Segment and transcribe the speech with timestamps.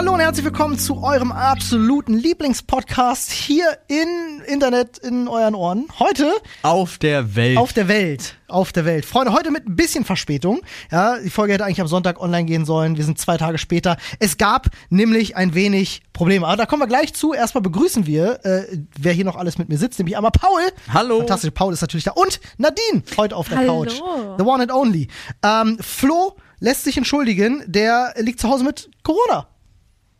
[0.00, 5.88] hallo und herzlich willkommen zu eurem absoluten Lieblingspodcast hier in Internet in euren Ohren.
[5.98, 6.32] Heute
[6.62, 7.58] Auf der Welt.
[7.58, 8.36] auf der Welt.
[8.48, 9.04] Auf der Welt.
[9.04, 10.62] Freunde, heute mit ein bisschen Verspätung.
[10.90, 12.96] Ja, die Folge hätte eigentlich am Sonntag online gehen sollen.
[12.96, 13.98] Wir sind zwei Tage später.
[14.20, 16.46] Es gab nämlich ein wenig Probleme.
[16.46, 17.34] Aber da kommen wir gleich zu.
[17.34, 20.62] Erstmal begrüßen wir, äh, wer hier noch alles mit mir sitzt, nämlich einmal Paul.
[20.90, 21.18] Hallo.
[21.18, 22.12] Fantastische Paul ist natürlich da.
[22.12, 23.82] Und Nadine, heute auf der Hallo.
[23.82, 24.00] Couch.
[24.38, 25.08] The one and only.
[25.42, 27.62] Ähm, Flo lässt sich entschuldigen.
[27.66, 29.49] Der liegt zu Hause mit Corona.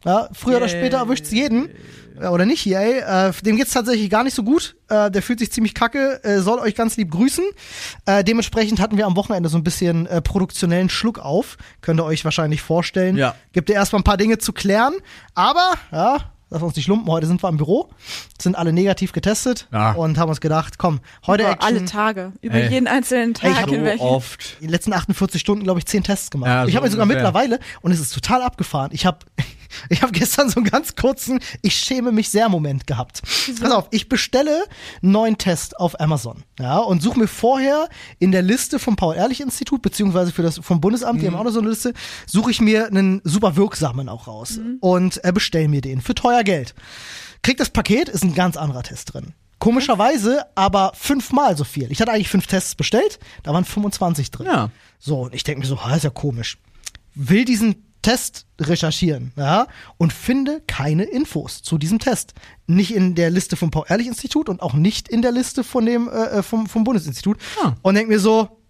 [0.04, 0.78] Ja, früher oder Yay.
[0.78, 1.68] später erwischt's jeden.
[2.20, 2.98] Ja, Oder nicht, yay.
[3.00, 4.76] Äh, dem geht's tatsächlich gar nicht so gut.
[4.90, 7.44] Äh, der fühlt sich ziemlich kacke, äh, soll euch ganz lieb grüßen.
[8.04, 11.56] Äh, dementsprechend hatten wir am Wochenende so ein bisschen äh, produktionellen Schluck auf.
[11.80, 13.16] Könnt ihr euch wahrscheinlich vorstellen.
[13.16, 13.34] Ja.
[13.52, 14.92] Gibt ihr erstmal ein paar Dinge zu klären.
[15.34, 16.18] Aber, ja,
[16.50, 17.08] lass uns nicht lumpen.
[17.10, 17.88] Heute sind wir im Büro,
[18.38, 19.92] sind alle negativ getestet Ja.
[19.92, 21.74] und haben uns gedacht, komm, heute Über Action.
[21.76, 22.32] alle Tage.
[22.42, 22.68] Über Ey.
[22.70, 23.98] jeden einzelnen Ey, ich Tag hab so hinweg.
[24.00, 24.56] oft.
[24.60, 26.48] in den letzten 48 Stunden, glaube ich, 10 Tests gemacht.
[26.48, 27.22] Ja, ich so habe sogar ungefähr.
[27.24, 29.20] mittlerweile, und es ist total abgefahren, ich habe
[29.88, 33.22] ich hab gestern so einen ganz kurzen Ich schäme mich sehr Moment gehabt.
[33.60, 34.64] Pass auf, ich bestelle
[35.02, 39.82] einen neuen Test auf Amazon ja, und suche mir vorher in der Liste vom Paul-Ehrlich-Institut,
[39.82, 41.32] beziehungsweise für das vom Bundesamt, die Mhm.
[41.32, 41.92] haben auch noch so eine Liste,
[42.26, 46.42] suche ich mir einen super wirksamen auch raus und äh, bestelle mir den für teuer
[46.44, 46.74] Geld.
[47.42, 49.32] Krieg das Paket, ist ein ganz anderer Test drin.
[49.58, 51.92] Komischerweise aber fünfmal so viel.
[51.92, 54.46] Ich hatte eigentlich fünf Tests bestellt, da waren 25 drin.
[54.46, 54.70] Ja.
[54.98, 56.58] So, und ich denke mir so, ha, ist ja komisch.
[57.14, 59.66] Will diesen Test recherchieren, ja,
[59.98, 62.34] und finde keine Infos zu diesem Test.
[62.66, 66.38] Nicht in der Liste vom Paul-Ehrlich-Institut und auch nicht in der Liste von dem, äh,
[66.38, 67.38] äh, vom, vom Bundesinstitut.
[67.62, 67.72] Ah.
[67.82, 68.60] Und denke mir so,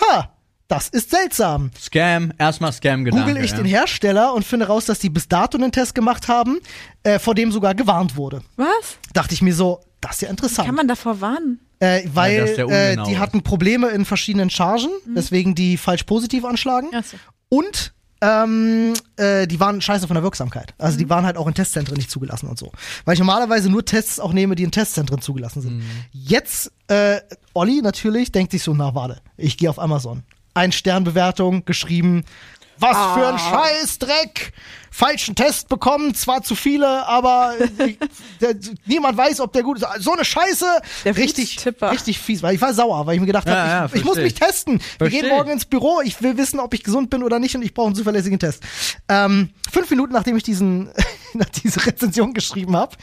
[0.00, 0.32] ha,
[0.68, 1.70] das ist seltsam.
[1.80, 3.26] Scam, erstmal Scam-Gedanke.
[3.26, 3.56] Google ich ja.
[3.56, 6.58] den Hersteller und finde raus, dass die bis dato einen Test gemacht haben,
[7.04, 8.42] äh, vor dem sogar gewarnt wurde.
[8.56, 8.98] Was?
[9.14, 10.66] Dachte ich mir so, das ist ja interessant.
[10.66, 11.60] Kann man davor warnen?
[11.80, 15.14] Äh, weil Ja, äh, die hatten Probleme in verschiedenen Chargen, Mhm.
[15.14, 16.88] deswegen die falsch positiv anschlagen.
[16.92, 17.16] Ach so.
[17.48, 20.74] Und ähm, äh, die waren scheiße von der Wirksamkeit.
[20.78, 20.98] Also Mhm.
[20.98, 22.72] die waren halt auch in Testzentren nicht zugelassen und so.
[23.04, 25.76] Weil ich normalerweise nur Tests auch nehme, die in Testzentren zugelassen sind.
[25.78, 25.82] Mhm.
[26.12, 27.20] Jetzt, äh,
[27.54, 30.22] Olli natürlich denkt sich so, na warte, ich gehe auf Amazon.
[30.54, 32.24] Ein Sternbewertung geschrieben.
[32.80, 33.30] Was für Ah.
[33.32, 34.52] ein Scheißdreck!
[34.90, 37.52] Falschen Test bekommen, zwar zu viele, aber
[37.86, 37.98] ich,
[38.40, 38.56] der,
[38.86, 39.86] niemand weiß, ob der gut ist.
[40.00, 40.66] So eine Scheiße!
[41.04, 43.84] Der richtig, richtig fies, weil ich war sauer, weil ich mir gedacht Ja, habe, ja,
[43.86, 44.40] ich, ich muss versteh mich ich.
[44.40, 44.80] testen.
[44.98, 47.54] Wir gehen Versteh morgen ins Büro, ich will wissen, ob ich gesund bin oder nicht
[47.54, 48.64] und ich brauche einen zuverlässigen Test.
[49.08, 50.90] Ähm, fünf Minuten nachdem ich diesen,
[51.34, 52.96] nach diese Rezension geschrieben habe,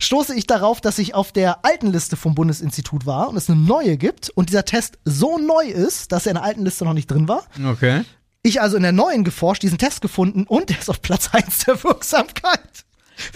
[0.00, 3.58] stoße ich darauf, dass ich auf der alten Liste vom Bundesinstitut war und es eine
[3.58, 6.92] neue gibt und dieser Test so neu ist, dass er in der alten Liste noch
[6.94, 7.44] nicht drin war.
[7.70, 8.02] Okay.
[8.48, 11.64] Ich also in der neuen geforscht, diesen Test gefunden und der ist auf Platz 1
[11.66, 12.60] der Wirksamkeit.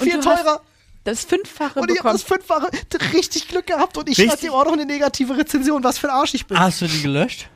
[0.01, 0.61] Und Viel teurer.
[1.05, 2.69] Das Fünffache Und ich habe das fünffache
[3.13, 4.33] richtig Glück gehabt und ich Richtig?
[4.41, 6.57] schreibe ihm auch noch eine negative Rezension, was für ein Arsch ich bin.
[6.59, 7.49] Hast du die gelöscht?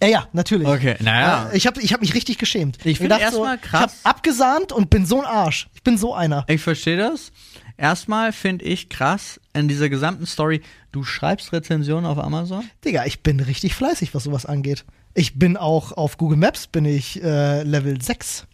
[0.00, 0.68] Ja, ja, natürlich.
[0.68, 1.50] Okay, naja.
[1.52, 2.78] Äh, Ich habe ich hab mich richtig geschämt.
[2.84, 3.96] Ich find dachte erstmal Ich habe krass.
[4.04, 5.68] abgesahnt und bin so ein Arsch.
[5.74, 6.44] Ich bin so einer.
[6.48, 7.32] Ich verstehe das.
[7.76, 10.62] Erstmal finde ich krass in dieser gesamten Story,
[10.92, 12.64] du schreibst Rezensionen auf Amazon?
[12.84, 14.84] Digga, ich bin richtig fleißig, was sowas angeht.
[15.14, 18.46] Ich bin auch auf Google Maps bin ich äh, Level 6.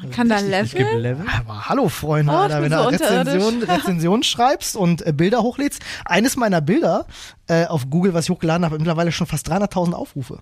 [0.00, 1.00] Man kann da Es gibt Level.
[1.00, 1.26] Level.
[1.38, 3.68] Aber hallo Freunde, Oh, Alter, wenn so du Rezension, unterirdisch.
[3.84, 5.82] Rezension schreibst und äh, Bilder hochlädst.
[6.04, 7.06] Eines meiner Bilder
[7.46, 10.40] äh, auf Google, was ich hochgeladen habe, hat mittlerweile schon fast 300.000 Aufrufe.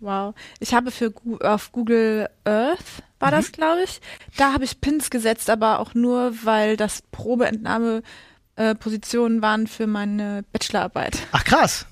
[0.00, 0.34] Wow.
[0.58, 2.82] Ich habe für auf Google Earth
[3.20, 3.34] war Mhm.
[3.36, 4.00] das, glaube ich.
[4.36, 8.02] Da habe ich Pins gesetzt, aber auch nur, weil das Probeentnahme
[8.70, 11.18] äh, Positionen waren für meine Bachelorarbeit.
[11.32, 11.86] Ach krass.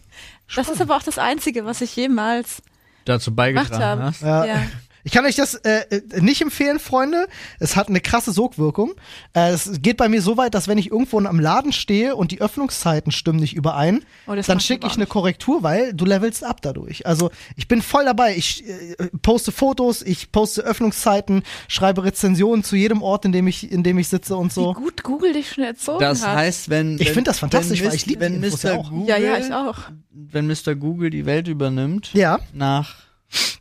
[0.55, 2.63] Das ist aber auch das Einzige, was ich jemals
[3.05, 4.05] Dazu gemacht beigetragen habe.
[4.05, 4.23] hast?
[4.23, 4.45] Ja.
[4.45, 4.63] Ja.
[5.05, 7.27] Ich kann euch das äh, äh, nicht empfehlen, Freunde.
[7.59, 8.93] Es hat eine krasse Sogwirkung.
[9.35, 12.33] Äh, es geht bei mir so weit, dass wenn ich irgendwo am Laden stehe und
[12.33, 16.45] die Öffnungszeiten stimmen nicht überein, Oh, das dann schicke ich eine Korrektur, weil du levelst
[16.45, 17.07] ab dadurch.
[17.07, 18.37] Also ich bin voll dabei.
[18.37, 23.71] Ich äh, poste Fotos, ich poste Öffnungszeiten, schreibe Rezensionen zu jedem Ort, in dem ich,
[23.73, 24.75] in dem ich sitze und Wie so.
[24.75, 26.37] gut Google dich schon erzogen Das hat.
[26.37, 26.95] heißt, wenn.
[26.99, 28.71] Ich wenn- find das fantastisch, weil ich lieb wenn die Infos Mr.
[28.73, 28.91] ja auch.
[28.91, 29.79] Google, ja, ja, ich auch.
[30.13, 30.75] Wenn Mr.
[30.75, 32.97] Google die Welt übernimmt, Ja, nach,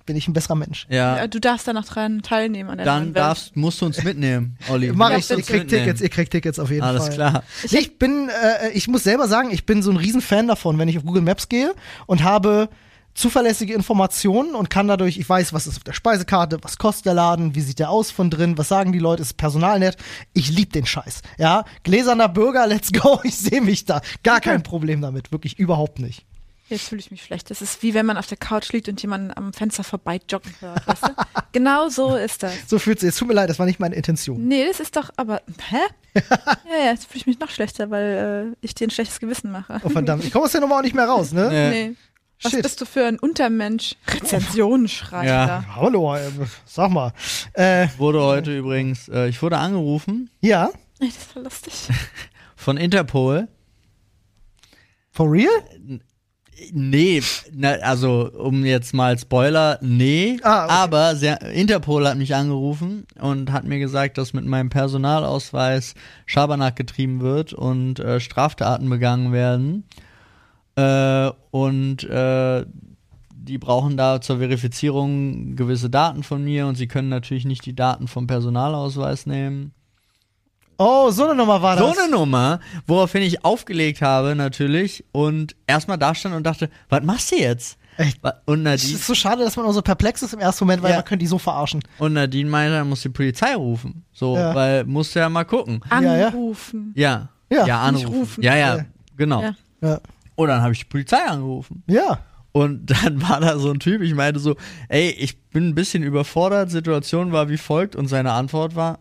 [0.05, 0.87] bin ich ein besserer Mensch.
[0.89, 4.03] ja, Ja, du darfst da noch dran teilnehmen an der dann darfst, musst du uns
[4.03, 4.91] mitnehmen, Olli.
[4.91, 5.69] Mach ich, ihr kriegt mitnehmen.
[5.69, 7.13] Tickets, ihr kriegt Tickets auf jeden Alles Fall.
[7.13, 7.43] klar.
[7.63, 10.87] Ich, ich bin, äh, ich muss selber sagen, ich bin so ein Riesenfan davon, wenn
[10.87, 11.73] ich auf Google Maps gehe
[12.07, 12.69] und habe
[13.13, 17.13] zuverlässige Informationen und kann dadurch, ich weiß, was ist auf der Speisekarte, was kostet der
[17.13, 19.97] Laden, wie sieht der aus von drin, was sagen die Leute, ist Personal nett.
[20.33, 21.21] Ich lieb den Scheiß.
[21.37, 24.01] Ja, gläserner Bürger, let's go, ich sehe mich da.
[24.23, 26.25] Gar kein Problem damit, wirklich überhaupt nicht.
[26.69, 27.49] Jetzt fühle ich mich schlecht.
[27.49, 30.53] Das ist wie wenn man auf der Couch liegt und jemanden am Fenster vorbei joggen
[30.59, 30.87] hört.
[30.87, 31.09] Weißt du?
[31.51, 32.53] genau so ist das.
[32.67, 33.09] So fühlt sich.
[33.09, 34.47] Es tut mir leid, das war nicht meine Intention.
[34.47, 35.77] Nee, das ist doch, aber, hä?
[36.15, 39.51] ja, ja, jetzt fühle ich mich noch schlechter, weil äh, ich dir ein schlechtes Gewissen
[39.51, 39.81] mache.
[39.83, 41.49] Oh verdammt, ich komme aus der Nummer auch nicht mehr raus, ne?
[41.49, 41.69] Nee.
[41.89, 41.95] Nee.
[42.41, 42.63] Was Shit.
[42.63, 43.95] bist du für ein Untermensch?
[44.07, 45.25] Rezensionsschreiber.
[45.27, 45.65] Ja.
[45.75, 46.21] Hallo, äh,
[46.65, 47.11] sag mal.
[47.53, 50.69] Äh, Wurde heute übrigens, äh, ich wurde angerufen ja,
[50.99, 51.73] Das war lustig.
[52.55, 53.47] von Interpol.
[55.11, 55.49] for real?
[56.71, 57.21] Nee,
[57.53, 60.37] na, also um jetzt mal Spoiler, nee.
[60.43, 60.73] Ah, okay.
[60.73, 65.95] Aber sehr, Interpol hat mich angerufen und hat mir gesagt, dass mit meinem Personalausweis
[66.25, 69.83] Schabernack getrieben wird und äh, Straftaten begangen werden.
[70.75, 72.65] Äh, und äh,
[73.31, 77.75] die brauchen da zur Verifizierung gewisse Daten von mir und sie können natürlich nicht die
[77.75, 79.73] Daten vom Personalausweis nehmen.
[80.79, 81.95] Oh, so eine Nummer war das.
[81.95, 87.03] So eine Nummer, woraufhin ich aufgelegt habe natürlich und erstmal da stand und dachte, was
[87.03, 87.77] machst du jetzt?
[87.97, 88.17] Echt?
[88.45, 90.81] Und Es Nadine, ist so schade, dass man auch so perplex ist im ersten Moment,
[90.81, 90.97] weil Ja.
[90.97, 91.81] man könnte die so verarschen.
[91.97, 94.05] und Nadine meinte, er muss die Polizei rufen.
[94.13, 94.55] So, Ja.
[94.55, 95.81] weil musste ja mal gucken.
[95.91, 96.27] Ja, ja.
[96.29, 96.93] Anrufen.
[96.95, 97.27] Ja.
[97.51, 98.07] Ja, ja anrufen.
[98.07, 98.43] rufen.
[98.43, 98.85] Ja, ja, Ja.
[99.17, 99.41] genau.
[99.41, 99.55] Ja.
[99.81, 99.99] Ja.
[100.35, 101.83] Und dann habe ich die Polizei angerufen.
[101.87, 102.19] Ja.
[102.53, 104.55] Und dann war da so ein Typ, ich meinte so,
[104.87, 108.99] ey, ich bin ein bisschen überfordert, Situation war wie folgt und seine Antwort war,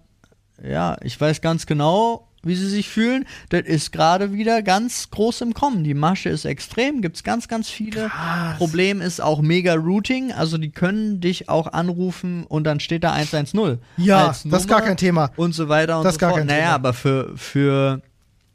[0.65, 3.27] ja, ich weiß ganz genau, wie sie sich fühlen.
[3.49, 5.83] Das ist gerade wieder ganz groß im Kommen.
[5.85, 8.11] Die Masche ist extrem, gibt's ganz, ganz viele.
[8.59, 13.13] Problem ist auch mega Routing, also die können dich auch anrufen und dann steht da
[13.13, 13.79] 110.
[13.97, 15.31] Ja, das ist gar kein Thema.
[15.37, 16.39] Und so weiter und Das so gar fort.
[16.41, 16.75] kein naja, Thema.
[16.75, 18.03] aber für, für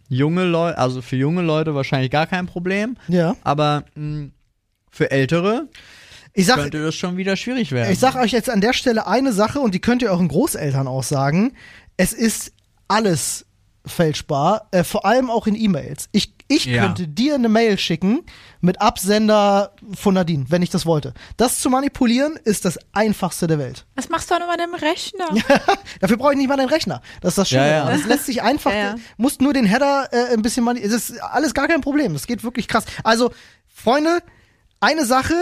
[0.07, 2.95] junge Leute, also für junge Leute wahrscheinlich gar kein Problem.
[3.09, 3.35] Ja.
[3.43, 4.29] Aber mh,
[4.91, 5.67] für Ältere
[6.33, 7.91] Ich sag, könnte das schon wieder schwierig werden.
[7.91, 10.87] ich sag euch jetzt an der Stelle eine Sache und die könnt ihr euren Großeltern
[10.87, 11.53] auch sagen.
[11.97, 12.51] Es ist
[12.87, 13.45] alles
[13.85, 16.07] fälschbar, äh, vor allem auch in E-Mails.
[16.13, 16.85] Ich, ich Ja.
[16.85, 18.21] könnte dir eine Mail schicken
[18.61, 21.13] mit Absender von Nadine, wenn ich das wollte.
[21.35, 23.85] Das zu manipulieren ist das einfachste der Welt.
[23.95, 25.25] Was machst du an meinem Rechner?
[25.99, 27.01] Dafür brauche ich nicht mal den Rechner.
[27.19, 27.61] Das ist das Schöne.
[27.67, 27.91] Ja, ja.
[27.91, 28.95] Das lässt sich einfach, Ja, ja.
[29.17, 32.13] musst nur den Header äh, ein bisschen mani- Es ist alles gar kein Problem.
[32.13, 32.85] Das geht wirklich krass.
[33.03, 33.31] Also,
[33.67, 34.19] Freunde,
[34.79, 35.35] eine Sache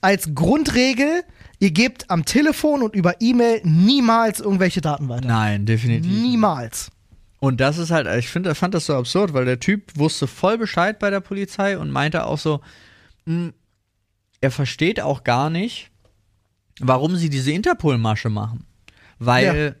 [0.00, 1.24] als Grundregel,
[1.60, 5.28] ihr gebt am Telefon und über E-Mail niemals irgendwelche Daten weiter.
[5.28, 6.10] Nein, definitiv.
[6.10, 6.90] Niemals.
[7.38, 10.58] Und das ist halt, ich finde, fand das so absurd, weil der Typ wusste voll
[10.58, 12.60] Bescheid bei der Polizei und meinte auch so,
[13.24, 13.52] mh,
[14.42, 15.90] er versteht auch gar nicht,
[16.80, 18.64] warum sie diese Interpol-Masche machen.
[19.18, 19.76] Weil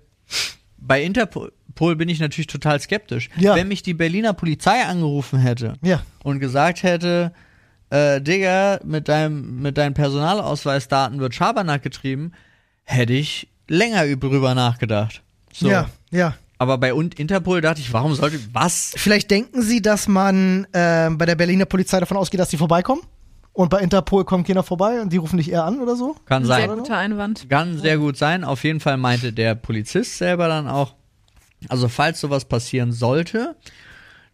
[0.78, 1.50] bei Interpol
[1.96, 3.28] bin ich natürlich total skeptisch.
[3.38, 3.54] Ja.
[3.54, 6.02] Wenn mich die Berliner Polizei angerufen hätte Ja.
[6.22, 7.32] und gesagt hätte,
[7.90, 12.32] äh, Digga, mit deinem, mit deinen Personalausweisdaten wird Schabernack getrieben,
[12.84, 15.22] hätte ich länger drüber nachgedacht.
[15.52, 15.68] So.
[15.68, 16.34] Ja, ja.
[16.58, 18.92] Aber bei und Interpol dachte ich, warum sollte was?
[18.96, 23.02] Vielleicht denken sie, dass man ähm, bei der Berliner Polizei davon ausgeht, dass die vorbeikommen.
[23.52, 26.16] Und bei Interpol kommt keiner vorbei und die rufen dich eher an oder so.
[26.26, 26.78] Kann Ein sehr sein.
[26.78, 27.48] guter Einwand.
[27.48, 28.44] Kann sehr gut sein.
[28.44, 30.94] Auf jeden Fall meinte der Polizist selber dann auch,
[31.68, 33.56] also falls sowas passieren sollte,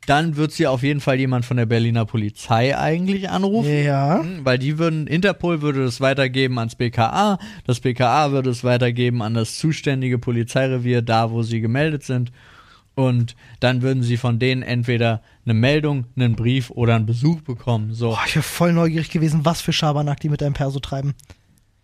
[0.07, 3.85] dann wird sie auf jeden Fall jemand von der Berliner Polizei eigentlich anrufen.
[3.85, 4.21] Ja.
[4.21, 9.23] Hm, Weil die würden, Interpol würde das weitergeben ans BKA, das BKA würde es weitergeben
[9.23, 12.33] an das zuständige Polizeirevier, da wo sie gemeldet sind.
[12.95, 17.93] Und dann würden sie von denen entweder eine Meldung, einen Brief oder einen Besuch bekommen.
[17.93, 18.11] So.
[18.11, 21.13] Boah, ich wäre voll neugierig gewesen, was für Schabernack die mit deinem Perso treiben.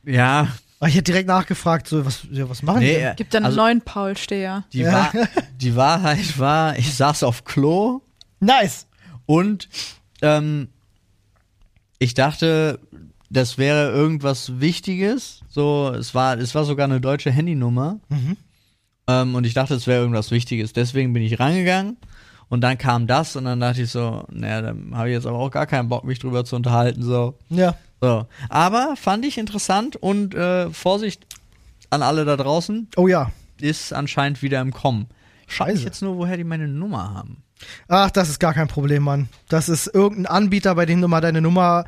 [0.04, 0.48] Ja,
[0.80, 3.44] Aber ich hätte direkt nachgefragt, so, was, ja, was machen die nee, äh, Gibt dann
[3.44, 4.64] also einen neuen Paul-Steher.
[4.72, 4.92] die, Ja.
[4.92, 5.12] Wahr,
[5.60, 8.00] die Wahrheit war, ich saß auf Klo
[8.42, 8.86] Nice.
[9.26, 9.68] und
[10.20, 10.68] ähm,
[11.98, 12.78] ich dachte,
[13.30, 15.40] das wäre irgendwas Wichtiges.
[15.48, 17.98] So, es war, es war sogar eine deutsche Handynummer.
[18.08, 18.36] Mhm.
[19.08, 20.72] Ähm, und ich dachte, es wäre irgendwas Wichtiges.
[20.72, 21.96] Deswegen bin ich rangegangen.
[22.48, 25.38] Und dann kam das und dann dachte ich so, naja, dann habe ich jetzt aber
[25.38, 27.02] auch gar keinen Bock, mich drüber zu unterhalten.
[27.02, 27.38] So.
[27.48, 27.74] Ja.
[28.00, 28.26] so.
[28.50, 31.24] Aber fand ich interessant und äh, Vorsicht
[31.88, 33.30] an alle da draußen, Oh ja.
[33.60, 35.06] ist anscheinend wieder im Kommen.
[35.48, 35.84] Ich Scheiße.
[35.84, 37.42] jetzt nur, woher die meine Nummer haben.
[37.88, 39.28] Ach, das ist gar kein Problem, Mann.
[39.48, 41.84] Das ist irgendein Anbieter, bei dem du mal deine Nummer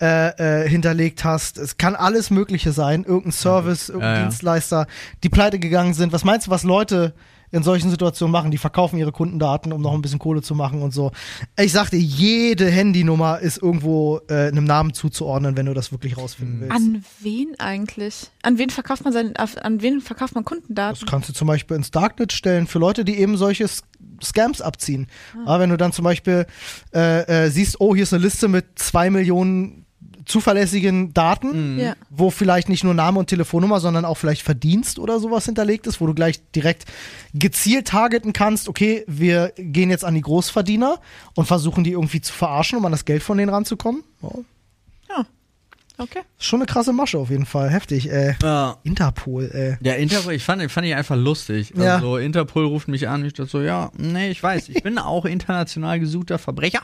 [0.00, 1.58] äh, äh, hinterlegt hast.
[1.58, 3.04] Es kann alles Mögliche sein.
[3.04, 4.22] Irgendein Service, irgendein Ja, ja.
[4.24, 4.86] Dienstleister,
[5.22, 6.12] die pleite gegangen sind.
[6.12, 7.14] Was meinst du, was Leute
[7.52, 8.50] in solchen Situationen machen?
[8.50, 11.12] Die verkaufen ihre Kundendaten, um noch ein bisschen Kohle zu machen und so.
[11.60, 16.16] Ich sag dir, jede Handynummer ist irgendwo äh, einem Namen zuzuordnen, wenn du das wirklich
[16.16, 16.74] rausfinden willst.
[16.74, 18.30] An wen eigentlich?
[18.42, 21.06] An wen verkauft man sein, auf- an wen verkauft man Das Kundendaten?
[21.06, 23.66] kannst du zum Beispiel ins Darknet stellen für Leute, die eben solche
[24.22, 25.06] Scams abziehen.
[25.44, 26.46] Aber wenn du dann zum Beispiel
[26.94, 29.81] äh, äh, siehst, oh, hier ist eine Liste mit zwei Millionen
[30.24, 31.94] zuverlässigen Daten, Ja.
[32.10, 36.00] wo vielleicht nicht nur Name und Telefonnummer, sondern auch vielleicht Verdienst oder sowas hinterlegt ist,
[36.00, 36.84] wo du gleich direkt
[37.34, 41.00] gezielt targeten kannst, okay, wir gehen jetzt an die Großverdiener
[41.34, 44.02] und versuchen die irgendwie zu verarschen, um an das Geld von denen ranzukommen.
[44.22, 44.42] Oh,
[45.98, 46.20] Okay.
[46.38, 47.68] ist schon eine krasse Masche auf jeden Fall.
[47.70, 48.34] Heftig, äh.
[48.42, 48.78] Ja.
[48.82, 49.86] Interpol, äh.
[49.86, 51.72] Ja, Interpol, ich fand, fand ich einfach lustig.
[51.76, 51.96] Ja.
[51.96, 55.26] Also Interpol ruft mich an, ich dachte so, ja, nee, ich weiß, ich bin auch
[55.26, 56.80] international gesuchter Verbrecher.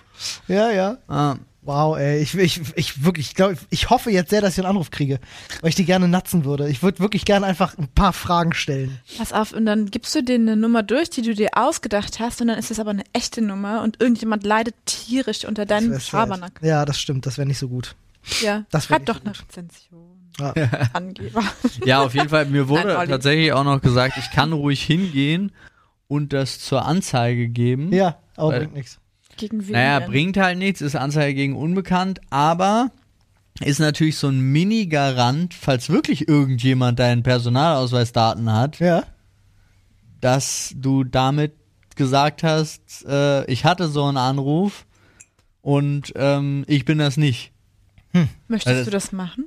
[0.47, 1.33] Ja, ja.
[1.33, 1.37] Äh,
[1.69, 4.71] Wow, ey, ich, ich, ich wirklich, ich glaube, ich hoffe jetzt sehr, dass ich einen
[4.71, 5.21] Anruf kriege,
[5.61, 6.67] weil ich die gerne natzen würde.
[6.71, 8.99] Ich würde wirklich gerne einfach ein paar Fragen stellen.
[9.19, 12.41] Pass auf, und dann gibst du denen eine Nummer durch, die du dir ausgedacht hast,
[12.41, 16.09] und dann ist es aber eine echte Nummer und irgendjemand leidet tierisch unter deinem Das
[16.09, 16.59] Schabernack.
[16.63, 17.97] Ja, das stimmt, das wäre nicht so gut.
[18.41, 19.39] Ja, Das nicht doch eine.
[19.39, 20.31] Rezension.
[20.39, 20.55] Ja.
[20.95, 21.43] Angeber.
[21.85, 22.47] Ja, auf jeden Fall.
[22.47, 25.53] Mir wurde Nein, tatsächlich auch noch gesagt, ich kann ruhig hingehen
[26.07, 27.93] und das zur Anzeige geben.
[27.93, 28.99] Ja, aber bringt nichts.
[29.39, 30.11] Gegen wen Naja, denn?
[30.11, 32.91] bringt halt nichts, ist Anzeige gegen unbekannt, aber
[33.61, 39.05] ist natürlich so ein Mini-Garant, falls wirklich irgendjemand deinen Personalausweisdaten hat, Ja.
[40.21, 41.53] dass du damit
[41.97, 44.87] gesagt hast, äh, ich hatte so einen Anruf
[45.63, 47.53] und ähm, ich bin das nicht.
[48.49, 49.45] Möchtest Also- du das machen?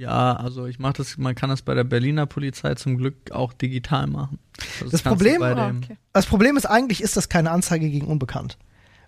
[0.00, 3.52] Ja, also ich mache das, man kann das bei der Berliner Polizei zum Glück auch
[3.52, 4.38] digital machen.
[4.80, 5.98] Also Das Problem- Ah, okay.
[6.14, 8.56] Das Problem ist, eigentlich ist das keine Anzeige gegen Unbekannt.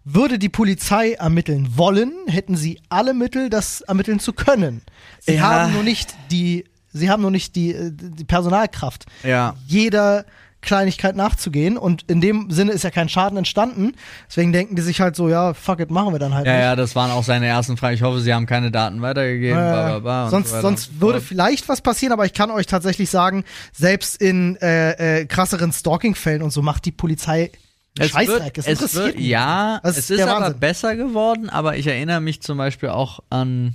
[0.05, 4.83] Würde die Polizei ermitteln wollen, hätten sie alle Mittel, das ermitteln zu können.
[5.21, 5.43] Sie Ja.
[5.43, 9.55] haben nur nicht die, sie haben nur nicht die, äh, die Personalkraft, Ja.
[9.67, 10.27] jeder
[10.63, 11.77] Kleinigkeit nachzugehen.
[11.77, 13.93] Und in dem Sinne ist ja kein Schaden entstanden.
[14.29, 16.63] Deswegen denken die sich halt so, ja, fuck it, machen wir dann halt Ja, nicht.
[16.63, 17.95] ja, das waren auch seine ersten Fragen.
[17.95, 19.59] Ich hoffe, Sie haben keine Daten weitergegeben.
[19.59, 22.51] Äh, bla, bla, bla und sonst so sonst würde vielleicht was passieren, aber ich kann
[22.51, 27.51] euch tatsächlich sagen, selbst in äh, äh, krasseren Stalking-Fällen und so macht die Polizei
[27.99, 28.57] Es Scheißdreck.
[28.57, 30.61] wird, Es es interessiert wird, ja, es ist ist aber Wahnsinn.
[30.61, 33.75] besser geworden, aber ich erinnere mich zum Beispiel auch an,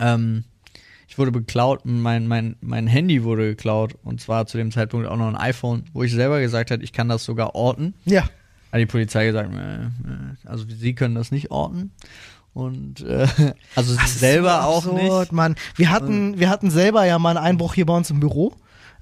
[0.00, 0.44] ähm,
[1.08, 5.16] ich wurde beklaut, mein, mein, mein Handy wurde geklaut und zwar zu dem Zeitpunkt auch
[5.16, 7.94] noch ein iPhone, wo ich selber gesagt habe, ich kann das sogar orten.
[8.04, 8.22] Ja.
[8.70, 9.88] Hat die Polizei gesagt, äh, äh,
[10.44, 11.92] also sie können das nicht orten.
[12.52, 13.26] Und äh,
[13.74, 15.32] also ist selber so auch absurd, nicht.
[15.32, 15.54] Mann.
[15.76, 18.52] Wir hatten, wir hatten selber ja mal einen Einbruch hier bei uns im Büro,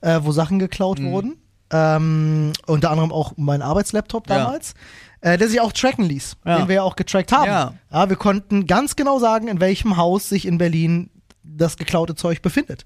[0.02, 1.10] äh, wo Sachen geklaut Mhm.
[1.10, 1.36] wurden.
[1.72, 4.38] Ähm, unter anderem auch mein Arbeitslaptop Ja.
[4.38, 4.74] damals.
[5.20, 6.58] Äh, der sich auch tracken ließ, Ja.
[6.58, 7.46] den wir ja auch getrackt haben.
[7.90, 8.08] Ja.
[8.08, 11.10] wir konnten ganz genau sagen, in welchem Haus sich in Berlin
[11.46, 12.84] das geklaute Zeug befindet.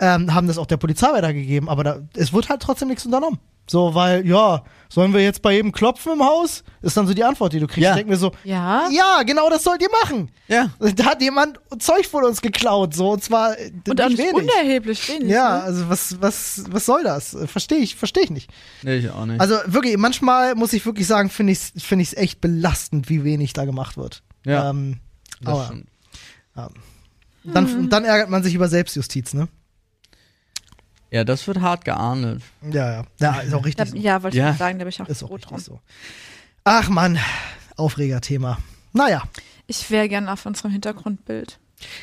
[0.00, 3.38] Ähm, haben das auch der Polizei weitergegeben, aber da, es wird halt trotzdem nichts unternommen.
[3.68, 6.62] So, weil, ja, sollen wir jetzt bei jedem klopfen im Haus?
[6.82, 7.78] Ist dann so die Antwort, die du kriegst.
[7.82, 7.90] Ja.
[7.90, 8.88] Ich denke mir so, Ja?
[8.92, 10.30] ja, genau das sollt ihr machen.
[10.46, 10.70] Ja.
[10.78, 14.34] Da hat jemand Zeug von uns geklaut, so, und zwar äh, Und nicht wenig.
[14.34, 15.30] unerheblich wenig.
[15.30, 15.62] Ja, Ne?
[15.64, 17.36] also was, was, was soll das?
[17.46, 18.50] Verstehe ich, verstehe ich nicht.
[18.84, 19.40] Nee, ich auch nicht.
[19.40, 23.24] Also wirklich, manchmal muss ich wirklich sagen, finde ich es find ich's echt belastend, wie
[23.24, 24.22] wenig da gemacht wird.
[24.44, 24.70] Ja.
[24.70, 25.00] Ähm,
[25.40, 25.88] Das aber stimmt.
[27.52, 29.48] Dann, dann ärgert man sich über Selbstjustiz, ne?
[31.10, 32.42] ja, das wird hart geahndet.
[32.62, 33.04] Ja, ja.
[33.20, 33.96] Ja, ist auch Da, richtig so.
[33.96, 34.50] ja, wollte Ja.
[34.52, 35.54] ich sagen, da bin ich auch Ist auch froh drum.
[35.56, 35.80] richtig so.
[36.64, 37.18] Ach Mann,
[37.76, 38.58] Aufregerthema.
[38.92, 39.22] Naja.
[39.66, 41.58] Ich wäre gern auf unserem Hintergrundbild.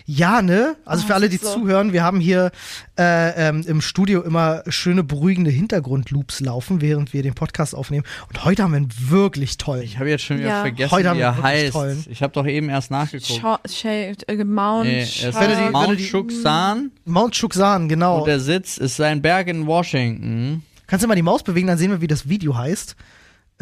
[0.06, 0.76] Ja, ne?
[0.86, 2.52] Also Oh, für alle, die so- zuhören, wir haben hier
[2.98, 8.06] äh, ähm, im Studio immer schöne, beruhigende Hintergrundloops laufen, während wir den Podcast aufnehmen.
[8.30, 9.82] Und heute haben wir einen wirklich tollen.
[9.84, 10.62] Ich habe jetzt schon wieder Ja.
[10.62, 11.74] vergessen, Heute haben wie er heißt.
[11.74, 12.06] tollen.
[12.10, 13.42] Ich habe doch eben erst nachgeguckt.
[13.72, 18.20] Shade, äh, Mount, Nee, es ist die- Mount Shuksan Mount Shuksan, genau.
[18.20, 20.64] und der Sitz ist ein Berg in Washington.
[20.86, 22.96] Kannst du mal die Maus bewegen, dann sehen wir, wie das Video heißt.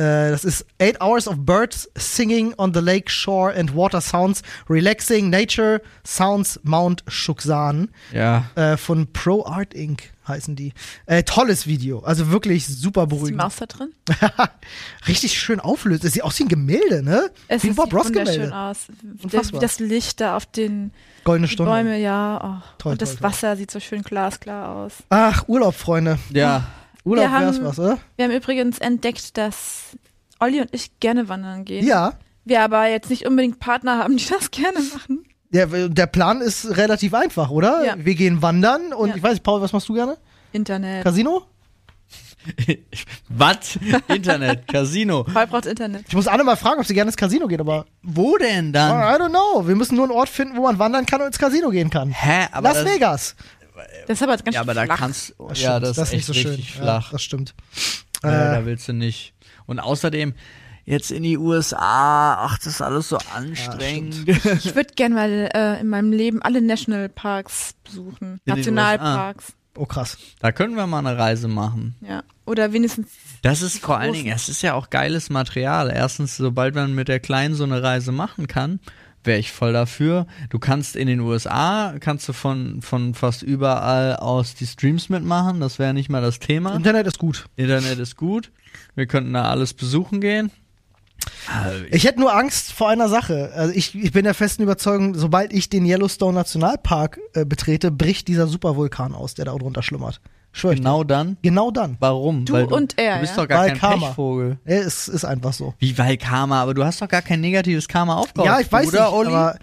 [0.02, 4.42] Äh, das ist Eight Hours of Birds Singing on the Lake Shore and Water Sounds
[4.70, 8.46] Relaxing Nature Sounds Mount Shuksan Ja.
[8.56, 10.12] äh, von Pro Art Inc.
[10.28, 10.74] heißen die.
[11.06, 13.38] Äh, tolles Video, also wirklich super Ist die beruhigend.
[13.42, 13.92] Maus da drin?
[15.08, 16.04] Richtig schön auflöst.
[16.06, 17.30] Es sieht aus wie ein Gemälde, ne?
[17.48, 18.56] Es wie ein sieht Bob Ross wunderschön Gemälde.
[18.56, 18.88] aus.
[19.24, 19.60] Unfassbar.
[19.62, 20.92] wie das Licht da auf den
[21.24, 21.72] Goldene Stunde.
[21.72, 22.62] Bäume, ja.
[22.62, 22.68] Oh.
[22.78, 23.30] Toll, Und das toll, toll.
[23.30, 24.94] Wasser sieht so schön glasklar aus.
[25.10, 26.18] Ach, Urlaub, Freunde.
[26.32, 26.64] Ja.
[27.04, 27.98] Urlaub Wir wär's haben- was, oder?
[28.16, 29.98] Wir haben übrigens entdeckt, dass
[30.40, 31.86] Olli und ich gerne wandern gehen.
[31.86, 32.14] Ja.
[32.46, 35.24] Wir aber jetzt nicht unbedingt Partner haben, die das gerne machen.
[35.52, 37.84] Der, der Plan ist relativ einfach, oder?
[37.86, 37.96] Ja.
[37.98, 39.16] Wir gehen wandern und Ja.
[39.16, 40.18] ich weiß nicht, Paul, was machst du gerne?
[40.52, 41.04] Internet.
[41.04, 41.44] Casino?
[43.30, 43.78] Was?
[44.08, 45.24] Internet, Casino.
[45.24, 46.06] Paul braucht Internet.
[46.08, 48.92] Ich muss alle mal fragen, ob sie gerne ins Casino geht, aber Wo denn dann?
[49.00, 49.68] I don't know.
[49.68, 52.10] Wir müssen nur einen Ort finden, wo man wandern kann und ins Casino gehen kann.
[52.10, 52.48] Hä?
[52.52, 53.36] Aber Las Vegas.
[54.08, 54.98] Das ist aber jetzt ganz Ja, aber da flach.
[54.98, 55.98] kannst Das ja, stimmt.
[55.98, 57.12] das, ist, echt richtig Ja, flach.
[57.12, 57.54] das stimmt.
[58.24, 59.34] Ja, Äh, da willst du nicht.
[59.66, 60.34] Und außerdem
[60.86, 64.16] jetzt in die USA, ach, das ist alles so anstrengend.
[64.28, 68.40] Ich würde gerne mal äh, in meinem Leben alle Nationalparks besuchen.
[68.46, 69.54] In Nationalparks.
[69.78, 70.18] oh krass.
[70.40, 71.96] da können wir mal eine Reise machen.
[72.02, 72.24] Ja.
[72.46, 73.08] Oder wenigstens.
[73.44, 74.14] Das ist vor allen.
[74.14, 75.90] Dingen, es ist ja auch geiles Material.
[75.90, 78.80] Erstens, sobald man mit der Kleinen so eine Reise machen kann,
[79.24, 80.28] wäre ich voll dafür.
[80.50, 85.60] Du kannst in den USA, kannst du von, von fast überall aus die Streams mitmachen.
[85.60, 86.76] Das wäre nicht mal das Thema.
[86.76, 87.46] Internet ist gut.
[87.56, 88.52] Internet ist gut.
[88.96, 90.52] Wir könnten da alles besuchen gehen.
[91.54, 93.52] Also, Ich hätte nur Angst vor einer Sache.
[93.54, 98.28] Also ich, ich bin der festen Überzeugung, sobald ich den Yellowstone Nationalpark äh, betrete, bricht
[98.28, 100.20] dieser Supervulkan aus, der da drunter schlummert.
[100.54, 101.38] Schwör ich Genau dann?
[101.42, 101.98] Genau dann.
[102.00, 102.46] Warum?
[102.46, 103.42] Du Weil und er, Du bist ja?
[103.44, 104.08] doch gar Weil kein Karma.
[104.08, 104.58] Pechvogel.
[104.66, 105.74] Es ist einfach so.
[105.80, 106.62] Wie weil Karma?
[106.62, 108.46] Aber du hast doch gar kein negatives Karma aufgebaut.
[108.46, 109.30] ja, ich weiß oder, nicht, Olli?
[109.34, 109.60] aber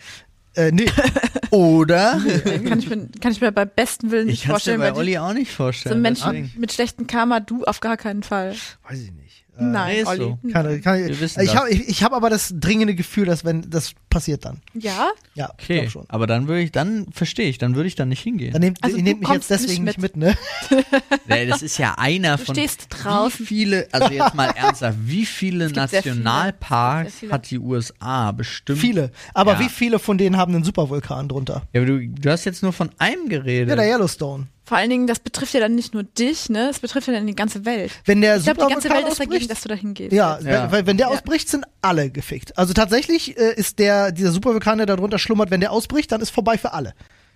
[0.55, 0.87] äh, nee.
[1.51, 2.21] oder?
[2.67, 4.81] kann, ich mir, kann ich mir beim besten Willen nicht ich kann es mir vorstellen,
[4.81, 6.01] bei Olli auch nicht so vorstellen.
[6.03, 6.53] Menschen deswegen.
[6.59, 8.55] mit schlechtem Karma, du auf gar keinen Fall.
[8.89, 9.28] weiß ich nicht.
[9.59, 10.19] Äh, Nein, nee, Olli.
[10.19, 10.39] so.
[10.53, 13.69] Kann, kann, Wir wissen ich habe ich, ich hab aber das dringende Gefühl, dass wenn
[13.69, 14.61] das passiert dann.
[14.75, 15.11] Ja?
[15.35, 16.05] Ja, ich Okay, glaube schon.
[16.09, 18.53] aber dann würde ich, dann verstehe ich, dann würde ich da nicht hingehen.
[18.53, 20.17] Dann nehmt, Also ihr du nehmt mich jetzt kommst nicht deswegen nicht mit.
[20.17, 20.39] mit, ne?
[21.27, 23.41] Nee, das ist ja einer Du von stehst draußen.
[23.41, 25.69] wie viele, also jetzt mal ernsthaft, wie viele.
[25.73, 27.33] Nationalparks viele.
[27.33, 28.79] hat die USA bestimmt?
[28.79, 29.11] Viele.
[29.35, 29.61] Aber Ja.
[29.61, 31.63] wie viele von denen haben einen Supervulkan drunter?
[31.73, 33.69] Ja, aber du, du hast jetzt nur von einem geredet.
[33.71, 34.47] Ja, der Yellowstone.
[34.69, 36.69] Vor allen Dingen, das betrifft ja dann nicht nur dich, ne?
[36.69, 37.91] Es betrifft ja dann die ganze Welt.
[38.05, 40.13] Wenn der Ich glaube, die ganze Welt ist dagegen, ausbricht, dass du da hingehst.
[40.13, 40.45] ja, Ja.
[40.65, 41.13] Wenn, weil wenn der Ja.
[41.15, 42.59] ausbricht, sind alle gefickt.
[42.59, 46.21] Also tatsächlich äh, ist der dieser Supervulkan, der da drunter schlummert, wenn der ausbricht, dann
[46.21, 46.93] ist vorbei für alle.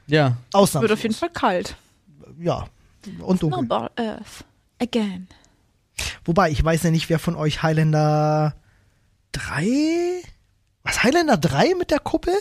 [0.09, 0.37] Ja.
[0.53, 0.83] Ausnahmslos.
[0.91, 1.75] Wird auf jeden Fall kalt.
[2.39, 2.67] Ja.
[3.21, 3.61] Und dunkel.
[3.61, 4.45] Snowball Earth.
[4.79, 5.27] Again.
[6.27, 8.55] Wobei, ich weiß ja nicht, wer von euch Highlander
[9.33, 10.23] 3?
[10.83, 12.35] Was, Highlander 3 mit der Kuppel?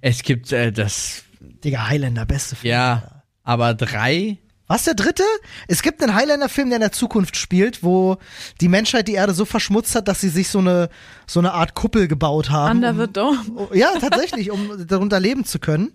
[0.00, 2.70] Es gibt äh, das, Digga, Highlander, beste Film.
[2.72, 3.13] ja,
[3.44, 4.38] aber drei?
[4.66, 5.24] Was, der dritte?
[5.68, 8.16] Es gibt einen Highlander-Film, der in der Zukunft spielt, wo
[8.62, 10.88] die Menschheit die Erde so verschmutzt hat, dass sie sich so eine,
[11.26, 12.78] so eine Art Kuppel gebaut haben.
[12.78, 13.38] Under um, the Dome.
[13.56, 15.92] Oh, ja, tatsächlich, um darunter leben zu können.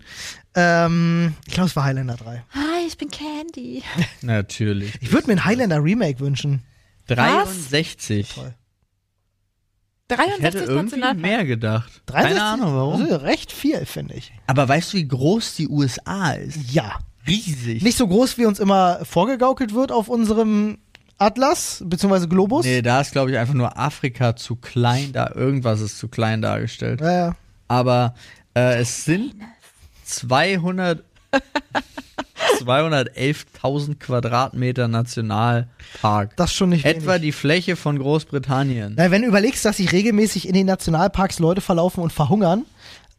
[0.54, 2.44] Ähm, ich glaube, es war Highlander 3.
[2.54, 3.82] Hi, ich bin Candy.
[4.22, 4.92] Natürlich.
[5.00, 6.62] Ich würde mir ein Highlander-Remake wünschen.
[7.08, 8.34] 63.
[8.34, 8.54] Toll.
[10.08, 12.02] Ich 63 hätte irgendwie mehr gedacht.
[12.06, 12.38] 63?
[12.38, 13.02] Keine Ahnung warum.
[13.02, 14.32] Also recht viel, finde ich.
[14.46, 16.72] Aber weißt du, wie groß die USA ist?
[16.72, 16.98] Ja.
[17.26, 17.82] Riesig.
[17.82, 20.78] Nicht so groß, wie uns immer vorgegaukelt wird auf unserem
[21.18, 22.64] Atlas, beziehungsweise Globus.
[22.64, 26.40] Nee, da ist, glaube ich, einfach nur Afrika zu klein, da irgendwas ist zu klein
[26.42, 27.00] dargestellt.
[27.02, 27.36] Ja, ja.
[27.68, 28.14] Aber
[28.54, 29.34] äh, es sind
[30.04, 31.04] 200
[32.60, 36.36] 211.000 Quadratmeter Nationalpark.
[36.36, 37.22] Das ist schon nicht Etwa wenig.
[37.22, 38.94] die Fläche von Großbritannien.
[38.96, 42.64] Na, wenn du überlegst, dass sich regelmäßig in den Nationalparks Leute verlaufen und verhungern,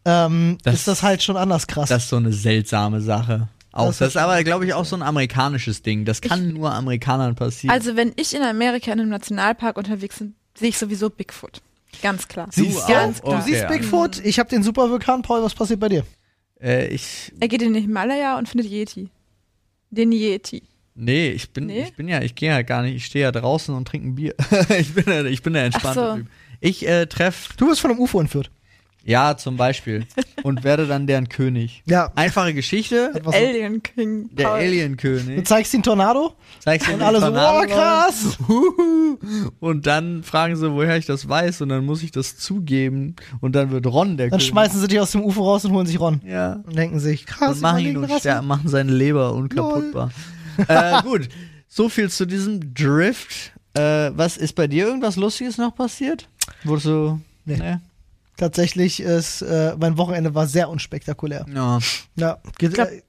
[0.05, 1.89] ähm, Das- ist das halt schon anders krass.
[1.89, 3.47] Das ist so eine seltsame Sache.
[3.73, 6.03] Auch, Das das, ist aber, glaube ich, auch so ein amerikanisches Ding.
[6.05, 7.73] Das kann nur Amerikanern passieren.
[7.73, 11.61] Also, wenn ich in Amerika in einem Nationalpark unterwegs bin, sehe ich sowieso Bigfoot.
[12.01, 12.47] Ganz klar.
[12.51, 13.37] siehst du du, auch?
[13.37, 16.05] du siehst Bigfoot, ich habe den Supervulkan, Paul, was passiert bei dir?
[16.61, 19.09] äh, ich, Er geht in den Himalaya und findet Yeti.
[19.89, 20.63] Den Yeti.
[20.95, 21.83] nee, ich bin, Nee?
[21.83, 24.15] ich bin ja, ich gehe ja gar nicht, ich stehe ja draußen und trinke ein
[24.15, 24.35] Bier.
[24.79, 26.15] ich bin der, ich bin der entspannte so.
[26.17, 26.27] Typ.
[26.61, 28.51] Ich äh, treff, Du wirst von einem UFO entführt.
[29.03, 30.05] Ja, zum Beispiel,
[30.43, 31.81] und werde dann deren König.
[31.85, 32.11] Ja.
[32.15, 34.29] Einfache Geschichte, Was- Alien King.
[34.35, 34.59] der Paul.
[34.59, 35.47] Du Alien-König.
[35.47, 38.37] zeigst den Tornado Zeigst du und den alle so, oh krass.
[38.47, 39.17] Huhu.
[39.59, 43.55] Und dann fragen sie, woher ich das weiß, und dann muss ich das zugeben, und
[43.55, 44.47] dann wird Ron der Dann König.
[44.49, 46.21] schmeißen sie dich aus dem UFO raus und holen sich Ron.
[46.25, 46.53] Ja.
[46.65, 50.11] Und denken sich, krass, und machen ihn unster machen seine Leber unkaputtbar.
[50.67, 51.27] äh, gut,
[51.67, 53.53] so viel zu diesem Drift.
[53.73, 56.27] Äh, was ist bei dir irgendwas Lustiges noch passiert?
[56.65, 57.19] Wurdest du.
[57.45, 57.57] Nee.
[57.57, 57.77] Nee.
[58.37, 61.45] Tatsächlich ist, äh, mein Wochenende war sehr unspektakulär.
[61.53, 61.79] Ja.
[62.15, 63.01] Ja, ge glaub- äh,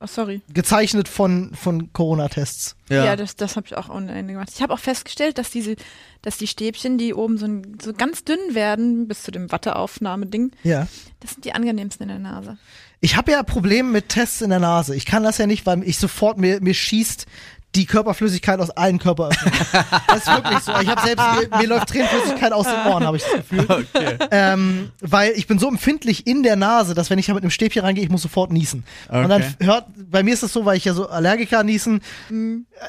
[0.00, 0.42] Oh, sorry.
[0.54, 2.76] gezeichnet von, von Corona-Tests.
[2.88, 3.04] Ja.
[3.04, 4.48] Ja, das, das habe ich auch ohne Ende gemacht.
[4.54, 5.74] Ich habe auch festgestellt, dass diese,
[6.22, 10.52] dass die Stäbchen, die oben so, ein- so ganz dünn werden, bis zu dem Watteaufnahmeding,
[10.62, 10.86] Ja.
[11.18, 12.58] das sind die angenehmsten in der Nase.
[13.00, 14.94] Ich habe ja Probleme mit Tests in der Nase.
[14.94, 17.26] Ich kann das ja nicht, weil ich sofort mir, mir schießt
[17.74, 19.58] die Körperflüssigkeit aus allen Körperöffnungen.
[20.08, 20.72] das ist wirklich so.
[20.80, 23.66] Ich habe selbst, mir, mir läuft Tränenflüssigkeit aus den Ohren, habe ich das Gefühl.
[23.68, 24.16] Okay.
[24.30, 27.50] Ähm, weil ich bin so empfindlich in der Nase, dass wenn ich da mit einem
[27.50, 28.84] Stäbchen reingehe, ich muss sofort niesen.
[29.08, 29.54] Und dann Okay.
[29.60, 32.00] hört, bei mir ist das so, weil ich ja so Allergiker niesen,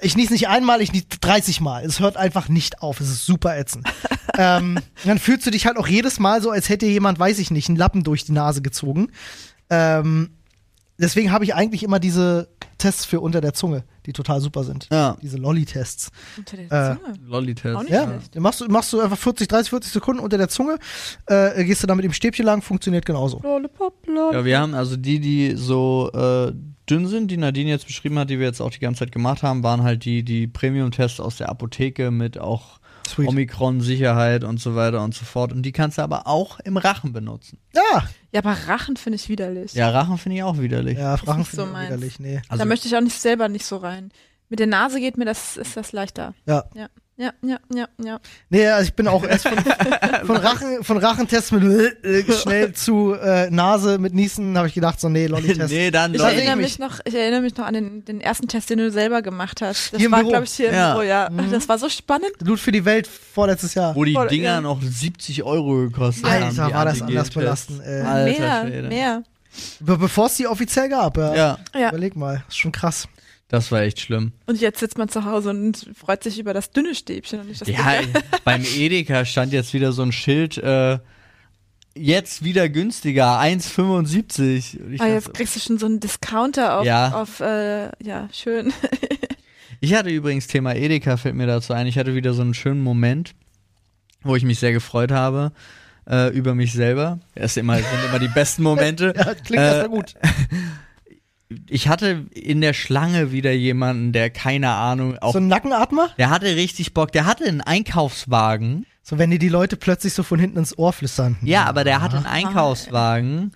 [0.02, 1.84] ich niese nicht einmal, ich niese 30 Mal.
[1.84, 3.02] Es hört einfach nicht auf.
[3.02, 3.86] Es ist super ätzend.
[4.38, 7.52] ähm, dann fühlst du dich halt auch jedes Mal so, als hätte jemand, weiß ich
[7.52, 9.12] nicht, einen Lappen durch die Nase gezogen.
[9.70, 10.32] Ähm,
[10.98, 12.48] deswegen habe ich eigentlich immer diese
[12.80, 14.88] Tests für unter der Zunge, die total super sind.
[14.92, 15.16] Ja.
[15.22, 16.10] Diese Lolli-Tests.
[16.38, 17.14] Unter der Äh, Zunge.
[17.28, 17.76] Lolli-Test.
[17.76, 18.36] Auch nicht Ja, schlecht.
[18.40, 20.80] machst du, machst du einfach 40, 30, 40 Sekunden unter der Zunge,
[21.28, 23.40] äh, gehst du da mit dem Stäbchen lang, funktioniert genauso.
[23.44, 24.34] Lollipop, lollipop.
[24.34, 26.52] Ja, wir haben also die, die so äh,
[26.90, 29.44] dünn sind, die Nadine jetzt beschrieben hat, die wir jetzt auch die ganze Zeit gemacht
[29.44, 32.80] haben, waren halt die, die Premium-Tests aus der Apotheke mit auch.
[33.18, 35.52] Omikron-Sicherheit und so weiter und so fort.
[35.52, 37.58] Und die kannst du aber auch im Rachen benutzen.
[37.74, 39.74] Ja, Ja, aber Rachen finde ich widerlich.
[39.74, 40.98] Ja, Rachen finde ich auch widerlich.
[40.98, 41.88] ja, Fragen nicht finde so ich meins.
[41.90, 42.42] widerlich, nee.
[42.48, 44.12] Also, da möchte ich auch nicht selber nicht so rein.
[44.50, 46.34] Mit der Nase geht mir das, ist das leichter.
[46.46, 46.66] Ja.
[46.74, 48.20] Ja, ja, ja, ja, ja.
[48.50, 49.58] Nee, also ich bin auch erst von,
[50.26, 55.02] von, Rachen, von Rachentests mit äh, schnell zu äh, Nase mit Niesen, habe ich gedacht,
[55.02, 55.70] so nee, Lolli-Test.
[55.74, 58.48] nee, dann Ich erinnere ich mich noch, ich erinnere mich noch an den, den ersten
[58.48, 59.92] Test, den du selber gemacht hast.
[59.94, 60.92] Das Hier war, glaube ich, hier Ja.
[60.92, 61.30] im Büro, ja.
[61.30, 61.52] Mhm.
[61.52, 62.32] Das war so spannend.
[62.42, 63.94] Loot für die Welt vorletztes Jahr.
[63.96, 64.62] Wo die Voll, Dinger ja.
[64.62, 66.68] noch 70 Euro gekostet Alter, haben.
[66.70, 68.02] die war das anders belastend, ey.
[68.02, 68.88] Alter mehr, Schwede.
[68.88, 69.24] mehr.
[69.82, 71.36] Be bevor es die offiziell gab, ja.
[71.36, 71.58] Ja.
[71.78, 71.90] Ja.
[71.90, 73.10] Überleg mal, ist schon krass.
[73.50, 74.32] Das war echt schlimm.
[74.46, 77.60] Und jetzt sitzt man zu Hause und freut sich über das dünne Stäbchen und nicht
[77.62, 78.22] das Ja, dicke.
[78.46, 81.00] beim Edeka stand jetzt wieder so ein Schild, äh,
[81.96, 84.80] jetzt wieder günstiger, 1,75.
[84.80, 87.20] Und ich Ah, jetzt so- kriegst du schon so einen Discounter auf, Ja.
[87.22, 88.72] auf äh, ja, schön.
[89.82, 91.88] Ich hatte übrigens Thema Edeka, fällt mir dazu ein.
[91.88, 93.34] Ich hatte wieder so einen schönen Moment,
[94.24, 95.54] wo ich mich sehr gefreut habe
[96.06, 97.20] äh, über mich selber.
[97.34, 99.14] Das sind immer, sind immer die besten Momente.
[99.18, 100.16] Ja, klingt Äh, erstmal gut.
[101.68, 106.10] Ich hatte in der Schlange wieder jemanden, der keine Ahnung, auch, So ein Nackenatmer?
[106.18, 107.12] der hatte richtig Bock.
[107.12, 108.86] Der hatte einen Einkaufswagen.
[109.02, 111.38] So, wenn dir die Leute plötzlich so von hinten ins Ohr flüstern.
[111.42, 113.52] Ja, aber der hatte einen Einkaufswagen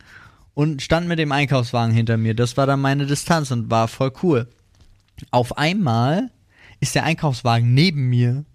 [0.55, 2.33] und stand mit dem Einkaufswagen hinter mir.
[2.33, 4.47] Das war dann meine Distanz und war voll cool.
[5.29, 6.31] Auf einmal
[6.79, 8.45] ist der Einkaufswagen neben mir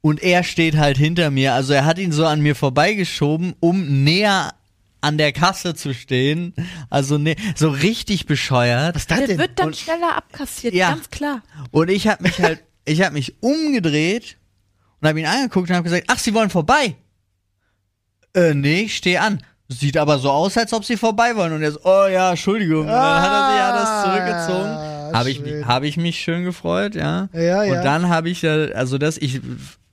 [0.00, 1.54] und er steht halt hinter mir.
[1.54, 4.54] Also er hat ihn so an mir vorbeigeschoben, um näher
[5.02, 6.54] an der Kasse zu stehen.
[6.88, 8.94] Also ne, so richtig bescheuert.
[8.94, 9.38] Was ist das Der denn?
[9.38, 10.90] wird dann Und- schneller abkassiert, Ja.
[10.94, 11.42] ganz klar.
[11.70, 14.38] Und ich habe mich halt, ich habe mich umgedreht
[15.00, 16.96] und habe ihn angeguckt und habe gesagt, ach, Sie wollen vorbei?
[18.34, 19.42] Äh, nee, ich stehe an.
[19.68, 21.52] Sieht aber so aus, als ob Sie vorbei wollen.
[21.52, 22.80] Und er so, oh ja, Entschuldigung.
[22.82, 25.14] Und dann hat er sich alles Ah, zurückgezogen.
[25.16, 27.28] Habe ich, hab ich mich schön gefreut, ja.
[27.32, 27.76] Ja, ja.
[27.78, 29.40] Und dann habe ich ja, also das, ich,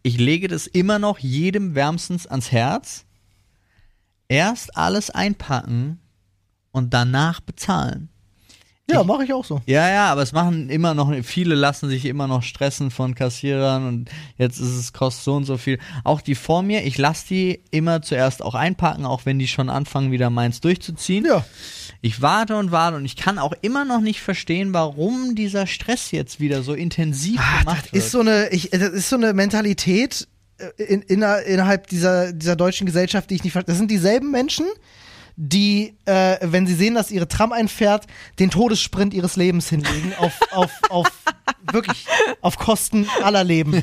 [0.04, 3.06] ich lege das immer noch jedem wärmstens ans Herz.
[4.30, 6.00] Erst alles einpacken
[6.72, 8.10] und danach bezahlen.
[8.90, 9.62] ja, mache ich auch so.
[9.68, 13.88] Ja, ja, aber es machen immer noch, viele lassen sich immer noch stressen von Kassierern
[13.88, 15.78] und jetzt ist es kostet so und so viel.
[16.04, 19.70] Auch die vor mir, ich lasse die immer zuerst auch einpacken, auch wenn die schon
[19.70, 21.26] anfangen, wieder meins durchzuziehen.
[21.26, 21.46] Ja.
[22.02, 26.12] Ich warte und warte und ich kann auch immer noch nicht verstehen, warum dieser Stress
[26.12, 28.04] jetzt wieder so intensiv Ah, gemacht das wird.
[28.06, 30.28] ist so eine, ich, das ist so eine Mentalität
[30.78, 33.74] in, inner, innerhalb dieser, dieser deutschen Gesellschaft, die ich nicht verstehe.
[33.74, 34.66] Das sind dieselben Menschen,
[35.42, 38.08] die, äh, wenn sie sehen, dass ihre Tram einfährt,
[38.40, 41.08] den Todessprint ihres Lebens hinlegen, auf, auf, auf
[41.72, 42.06] wirklich
[42.42, 43.82] auf Kosten aller Leben.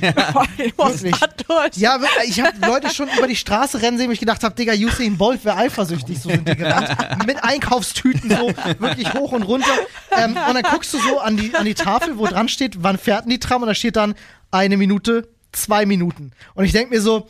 [1.76, 4.54] Ja, wirklich, ich habe Leute schon über die Straße rennen sehen, wo ich gedacht habe,
[4.54, 6.94] Digga, Usain Bolt wäre eifersüchtig, so sind die gerannt.
[7.26, 9.72] Mit Einkaufstüten so wirklich hoch und runter.
[10.14, 12.98] Ähm, und dann guckst du so an die, an die Tafel, wo dran steht, wann
[12.98, 13.62] fährt denn die Tram?
[13.62, 14.14] Und da steht dann
[14.50, 16.32] eine Minute, zwei Minuten.
[16.54, 17.28] Und ich denke mir so,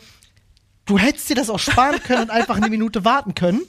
[0.85, 3.61] du hättest dir das auch sparen können und einfach eine Minute warten können.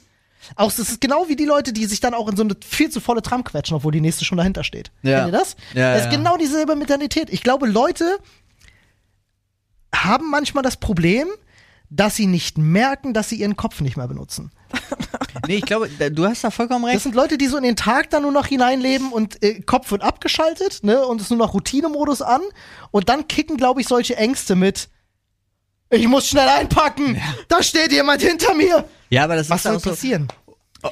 [0.55, 2.89] Auch das ist genau wie die Leute, die sich dann auch in so eine viel
[2.89, 4.91] zu volle Tram quetschen, obwohl die nächste schon dahinter steht.
[5.03, 5.19] Ja.
[5.19, 5.55] Kennt ihr das?
[5.73, 6.17] Ja, das ist ja.
[6.17, 7.29] genau dieselbe Mentalität.
[7.29, 8.19] Ich glaube, Leute
[9.93, 11.27] haben manchmal das Problem,
[11.89, 14.51] dass sie nicht merken, dass sie ihren Kopf nicht mehr benutzen.
[15.47, 17.03] nee, ich glaube, du hast da vollkommen Das recht.
[17.03, 20.01] sind Leute, die so in den Tag dann nur noch hineinleben und äh, Kopf wird
[20.01, 22.41] abgeschaltet, ne, und es ist nur noch Routinemodus an
[22.91, 24.89] und dann kicken, glaube ich, solche Ängste mit
[25.91, 27.19] ich muss schnell einpacken.
[27.47, 28.85] Da steht jemand hinter mir.
[29.09, 30.27] Ja, aber das Was ist soll auch so, passieren?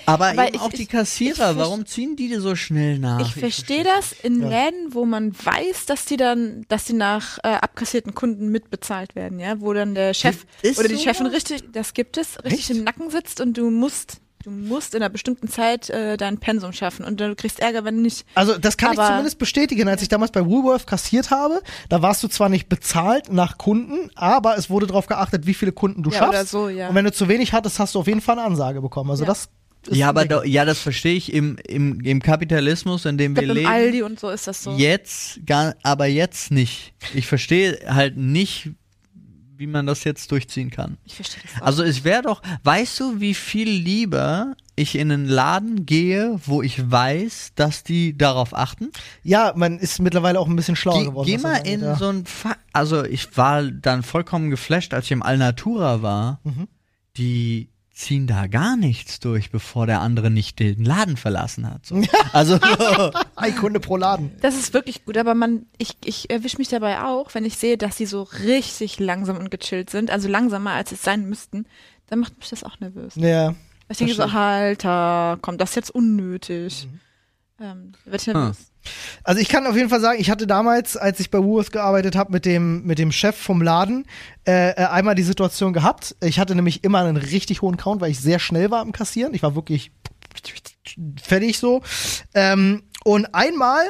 [0.06, 3.00] Aber Weil eben ich- auch die ich- Kassierer, ich warum ziehen die dir so schnell
[3.00, 3.21] nach?
[3.21, 4.50] Ich verstehe das in Ja.
[4.50, 9.39] Läden, wo man weiß, dass die dann, dass die nach äh, abkassierten Kunden mitbezahlt werden,
[9.39, 11.04] ja, wo dann der Chef Ist oder die sowas?
[11.06, 12.69] Chefin richtig, das gibt es, richtig Echt?
[12.71, 16.71] im Nacken sitzt und du musst, du musst in einer bestimmten Zeit äh, dein Pensum
[16.73, 18.26] schaffen und du kriegst Ärger, wenn du nicht.
[18.36, 19.88] Also, das kann ich Aber- zumindest bestätigen.
[19.89, 24.10] Als ich damals bei Woolworth kassiert habe, da warst du zwar nicht bezahlt nach Kunden,
[24.15, 26.50] aber es wurde darauf geachtet, wie viele Kunden du Ja, schaffst.
[26.52, 26.89] so, ja.
[26.89, 29.10] Und wenn du zu wenig hattest, hast du auf jeden Fall eine Ansage bekommen.
[29.12, 29.28] Also Ja.
[29.28, 29.50] das
[29.87, 33.37] ist Ja, aber da, ja, das verstehe ich im, im, im Kapitalismus, in dem Ich
[33.37, 33.73] wir glaub, im leben.
[33.73, 34.75] Aldi und so ist das so.
[34.77, 36.93] Jetzt, gar, aber jetzt nicht.
[37.13, 38.71] Ich verstehe halt nicht,
[39.55, 40.97] wie man das jetzt durchziehen kann.
[41.05, 41.65] Ich verstehe das auch.
[41.65, 46.61] Also es wäre doch, weißt du, wie viel lieber ich in einen Laden gehe, wo
[46.61, 48.91] ich weiß, dass die darauf achten?
[49.23, 51.25] ja, man ist mittlerweile auch ein bisschen schlauer Geh, geworden.
[51.27, 51.95] geh mal in ja.
[51.95, 56.39] so ein Fa also ich war dann vollkommen geflasht, als ich im Alnatura war.
[56.43, 56.67] Mhm.
[57.17, 61.86] Die ziehen da gar nichts durch, bevor der andere nicht den Laden verlassen hat.
[61.86, 62.01] So.
[62.31, 63.12] Also so.
[63.36, 64.31] Ein Kunde pro Laden.
[64.41, 67.77] Das ist wirklich gut, aber man, ich, ich erwische mich dabei auch, wenn ich sehe,
[67.77, 71.65] dass sie so richtig langsam und gechillt sind, also langsamer als es sein müssten,
[72.07, 73.15] dann macht mich das auch nervös.
[73.15, 73.55] Ja.
[73.89, 74.23] Ich denke so.
[74.23, 76.88] Alter, komm, das ist jetzt unnötig.
[77.60, 78.71] Ähm, da werd ich nervös.
[79.23, 82.15] Also ich kann auf jeden Fall sagen, ich hatte damals, als ich bei Woolworth gearbeitet
[82.15, 84.06] habe, mit dem, mit dem Chef vom Laden,
[84.47, 86.15] äh, äh, einmal die Situation gehabt.
[86.21, 89.34] Ich hatte nämlich immer einen richtig hohen Count, weil ich sehr schnell war im Kassieren.
[89.34, 89.91] Ich war wirklich
[91.21, 91.82] fertig so.
[92.34, 93.82] Ähm, und einmal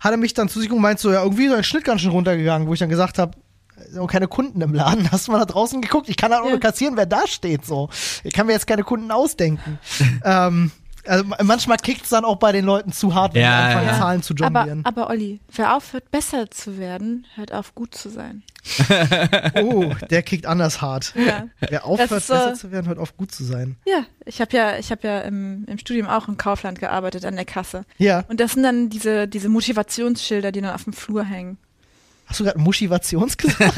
[0.00, 2.00] hat er mich dann zu sich und meint so, ja, irgendwie ist dein Schnitt ganz
[2.02, 3.36] schön runtergegangen, wo ich dann gesagt habe,
[4.08, 5.10] keine Kunden im Laden.
[5.12, 6.08] Hast du mal da draußen geguckt?
[6.08, 6.52] Ich kann halt auch Ja.
[6.52, 7.88] nur kassieren, wer da steht so.
[8.24, 9.78] Ich kann mir jetzt keine Kunden ausdenken.
[10.24, 10.70] ähm,
[11.08, 13.86] Also manchmal kickt es dann auch bei den Leuten zu hart, wenn Ja, die anfangen,
[13.88, 13.98] ja.
[13.98, 14.84] Zahlen zu Aber, jonglieren.
[14.84, 18.42] aber Olli, wer aufhört, besser zu werden, hört auf, gut zu sein.
[19.62, 21.14] oh, der kickt anders hart.
[21.16, 21.46] Ja.
[21.60, 23.76] Wer aufhört, ist so- besser zu werden, hört auf, gut zu sein.
[23.86, 27.36] Ja, ich habe ja, ich habe ja im, im Studium auch im Kaufland gearbeitet an
[27.36, 27.84] der Kasse.
[27.98, 28.24] Ja.
[28.28, 31.58] Und das sind dann diese, diese Motivationsschilder, die dann auf dem Flur hängen.
[32.26, 33.76] Hast du gerade Motivations gesagt?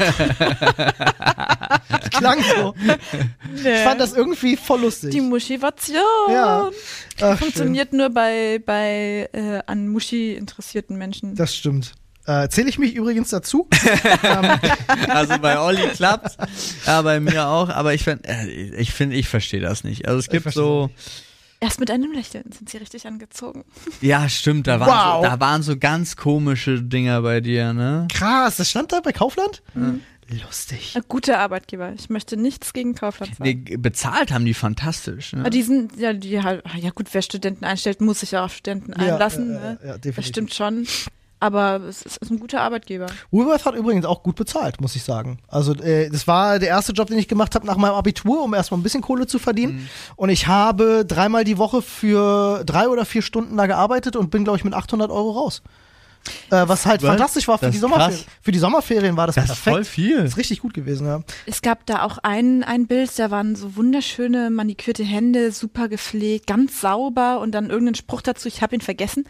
[1.89, 2.73] das klang so.
[3.55, 5.11] Ich fand das irgendwie voll lustig.
[5.11, 5.95] die Motivation
[6.29, 6.69] Ja.
[7.21, 11.29] Ach, funktioniert nur bei, bei äh, an Muschi interessierten Menschen.
[11.29, 11.35] schön.
[11.35, 11.93] Das stimmt.
[12.25, 13.67] Äh, Zähle ich mich übrigens dazu?
[14.23, 14.59] ähm,
[15.07, 16.37] Also bei Olli klappt's,
[16.85, 20.07] ja, bei mir auch, aber ich finde, äh, ich finde, ich verstehe das nicht.
[20.07, 20.89] Also es gibt so,
[21.61, 23.65] Erst mit einem Lächeln sind sie richtig angezogen.
[24.01, 25.23] ja, stimmt, da waren, Wow.
[25.25, 28.07] so, da waren so ganz komische Dinger bei dir, ne?
[28.11, 29.61] krass, das stand da bei Kaufland?
[30.45, 30.93] Lustig.
[30.95, 31.91] Ein guter Arbeitgeber.
[31.97, 33.65] Ich möchte nichts gegen Kaufland sagen.
[33.67, 35.39] Nee, bezahlt haben die fantastisch, ne?
[35.41, 38.53] Aber die sind, ja, die halt, ja gut, wer Studenten einstellt, muss sich ja auf
[38.53, 39.53] Studenten Ja, einlassen.
[39.55, 39.99] ja, ja, ne?
[40.15, 40.85] das stimmt schon.
[41.41, 43.07] Aber es ist, ein guter Arbeitgeber.
[43.31, 45.39] Woolworth hat übrigens auch gut bezahlt, muss ich sagen.
[45.47, 48.53] Also äh, das war der erste Job, den ich gemacht habe nach meinem Abitur, um
[48.53, 49.75] erstmal ein bisschen Kohle zu verdienen.
[49.75, 49.89] Mhm.
[50.17, 54.43] Und ich habe dreimal die Woche für drei oder vier Stunden da gearbeitet und bin,
[54.43, 55.61] glaube ich, mit 800 Euro raus.
[56.51, 57.09] Äh, was halt Was?
[57.09, 58.25] fantastisch war für die ist Sommerferien.
[58.41, 59.73] Für die Sommerferien war das, das ist perfekt.
[59.73, 60.17] voll viel.
[60.17, 61.21] Das ist richtig gut gewesen, ja.
[61.45, 66.47] Es gab da auch ein, ein Bild, da waren so wunderschöne manikürte Hände, super gepflegt,
[66.47, 69.25] ganz sauber und dann irgendein Spruch dazu, ich habe ihn vergessen.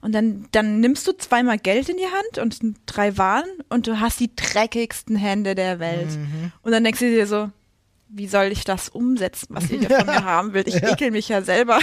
[0.00, 4.00] Und dann, dann nimmst du zweimal Geld in die Hand und drei Waren und du
[4.00, 6.10] hast die dreckigsten Hände der Welt.
[6.10, 6.52] Mhm.
[6.62, 7.50] Und dann denkst du dir so,
[8.14, 10.64] wie soll ich das umsetzen, was ihr hier von mir haben will?
[10.66, 11.78] Ich ekel mich ja selber.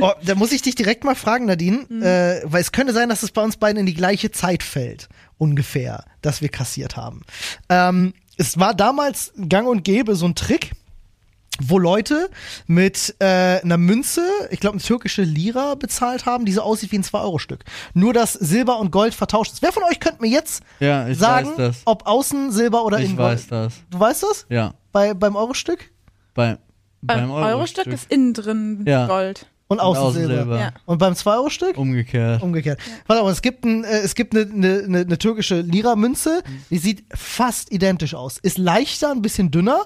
[0.00, 2.02] Oh, da muss ich dich direkt mal fragen, Nadine, Mhm.
[2.02, 5.08] äh, weil es könnte sein, dass es bei uns beiden in die gleiche Zeit fällt,
[5.38, 7.22] ungefähr, dass wir kassiert haben.
[7.68, 10.72] Ähm, es war damals gang und gäbe so ein Trick,
[11.60, 12.30] wo Leute
[12.66, 16.98] mit äh, einer Münze, ich glaube eine türkische Lira bezahlt haben, die so aussieht wie
[16.98, 17.64] ein 2-Euro-Stück.
[17.94, 19.62] Nur, dass Silber und Gold vertauscht ist.
[19.62, 21.82] Wer von euch könnte mir jetzt Ja, ich sagen, weiß das.
[21.84, 23.52] ob außen Silber oder Ich innen weiß Gold?
[23.66, 23.74] das.
[23.90, 24.46] Du weißt das?
[24.48, 24.74] Ja.
[24.92, 25.90] Bei, beim Eurostück?
[26.34, 26.58] Bei,
[27.02, 29.06] Beim Euro-Stück ist innen drin Ja.
[29.06, 29.46] Gold.
[29.70, 30.34] Und außen, außen Silber.
[30.34, 30.58] Silber.
[30.58, 30.70] Ja.
[30.86, 31.76] Und beim 2-Euro-Stück?
[31.76, 32.42] Umgekehrt.
[32.42, 32.80] Umgekehrt.
[33.06, 36.78] Warte mal, es gibt, ein, äh, es gibt eine, eine, eine, eine türkische Lira-Münze, die
[36.78, 38.38] sieht fast identisch aus.
[38.38, 39.82] Ist leichter, ein bisschen dünner,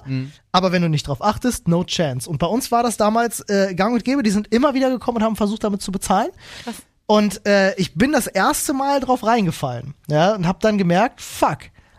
[0.53, 2.29] aber wenn du nicht drauf achtest, no chance.
[2.29, 5.17] Und bei uns war das damals äh, gang und gäbe, die sind immer wieder gekommen
[5.17, 6.29] und haben versucht, damit zu bezahlen.
[6.63, 6.75] Krass.
[7.05, 9.93] Und äh, ich bin das erste Mal drauf reingefallen.
[10.09, 11.57] Ja, und hab dann gemerkt, fuck,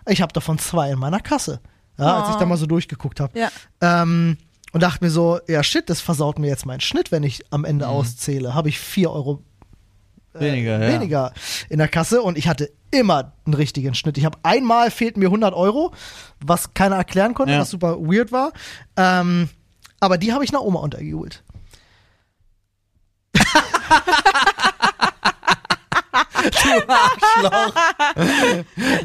[0.08, 1.60] ich habe davon zwei in meiner Kasse.
[1.98, 2.38] Ja, als ich Oh.
[2.40, 3.38] da mal so durchgeguckt habe.
[3.38, 3.50] Ja.
[3.80, 4.38] Ähm,
[4.74, 7.64] und dachte mir so, ja shit, das versaut mir jetzt meinen Schnitt, wenn ich am
[7.64, 8.54] Ende auszähle.
[8.54, 9.42] Habe ich vier Euro
[10.34, 10.92] Weniger, ja.
[10.92, 11.32] weniger
[11.68, 14.18] in der Kasse und ich hatte immer einen richtigen Schnitt.
[14.18, 15.92] Ich habe einmal fehlten mir 100 Euro,
[16.44, 17.60] was keiner erklären konnte, Ja.
[17.60, 18.52] was super weird war.
[18.96, 19.48] Ähm,
[20.00, 21.44] aber die habe ich nach Oma untergeholt.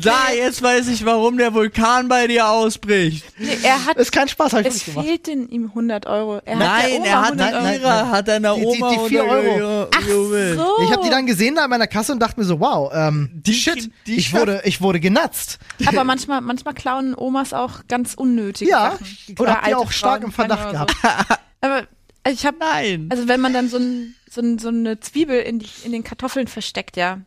[0.02, 3.24] Da, jetzt weiß ich, warum der Vulkan bei dir ausbricht.
[3.38, 5.08] Nee, er hat, Ist kein Spaß, habe ich es wirklich gemacht.
[5.08, 6.42] fehlten ihm 100 Euro.
[6.46, 7.64] Er hat der Nein, Oma er hat 100 eine Euro.
[7.64, 8.12] nein, Lira, nein.
[8.12, 9.84] hat er einer Die- die- Oma die vier Euro.
[9.84, 10.58] untergejubelt.
[10.60, 10.68] So.
[10.84, 13.30] Ich habe die dann gesehen da in meiner Kasse und dachte mir so, wow, ähm,
[13.34, 15.60] Die- shit, die ich wurde, ich wurde genatzt.
[15.86, 19.06] Aber manchmal, manchmal klauen Omas auch ganz unnötige Ja, Sachen.
[19.28, 21.36] ich hab die auch stark Frauen, im Verdacht oder So.
[21.62, 21.84] Aber
[22.30, 23.08] ich habe, Nein.
[23.12, 26.04] also wenn man dann so, ein, so, ein, so eine Zwiebel in, die, in den
[26.04, 27.22] Kartoffeln versteckt, ja.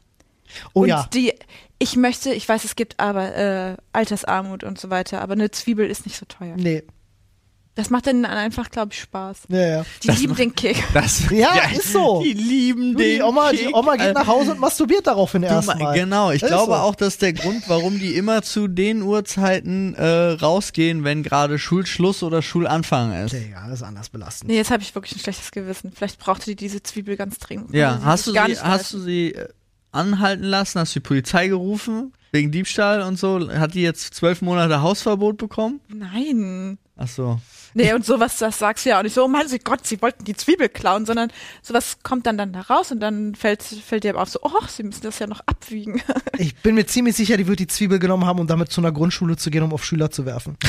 [0.75, 1.09] Oh und ja.
[1.13, 1.33] die,
[1.79, 5.89] ich möchte, ich weiß, es gibt aber äh, Altersarmut und so weiter, aber eine Zwiebel
[5.89, 6.57] ist nicht so teuer.
[6.57, 6.83] Nee.
[7.75, 9.45] Das macht dann einfach, glaube ich, Spaß.
[9.49, 9.87] Ja, ja.
[10.03, 10.85] Die Das lieben macht- den Kick.
[10.93, 12.21] Das, Ja, ist so.
[12.23, 13.75] Die lieben Du, den die, Oma, die Kick.
[13.75, 15.79] Oma geht nach Hause und masturbiert daraufhin Du, erstmal.
[15.79, 16.79] ma- genau, ich Das glaube so.
[16.79, 22.23] auch, dass der Grund, warum die immer zu den Uhrzeiten äh, rausgehen, wenn gerade Schulschluss
[22.23, 23.33] oder Schulanfang ist.
[23.33, 24.51] Digga, das ist anders belastend.
[24.51, 25.93] Nee, jetzt habe ich wirklich ein schlechtes Gewissen.
[25.95, 27.73] Vielleicht brauchte die diese Zwiebel ganz dringend.
[27.75, 28.53] Ja, hast du sie, hast
[28.93, 29.03] du leisten.
[29.05, 29.49] sie äh,
[29.93, 33.49] anhalten lassen, hast du die Polizei gerufen wegen Diebstahl und so?
[33.51, 35.81] Hat die jetzt zwölf Monate Hausverbot bekommen?
[35.89, 36.77] Nein.
[36.99, 37.41] Ach so.
[37.75, 40.25] Nee, und sowas, das sagst du ja auch nicht so, oh mein Gott, sie wollten
[40.25, 41.31] die Zwiebel klauen, sondern
[41.63, 44.51] sowas kommt dann dann da raus und dann fällt, fällt dir aber auf so, oh,
[44.69, 46.01] sie müssen das ja noch abwiegen.
[46.39, 48.91] Ich bin mir ziemlich sicher, die wird die Zwiebel genommen haben, um damit zu einer
[48.91, 50.57] Grundschule zu gehen, um auf Schüler zu werfen.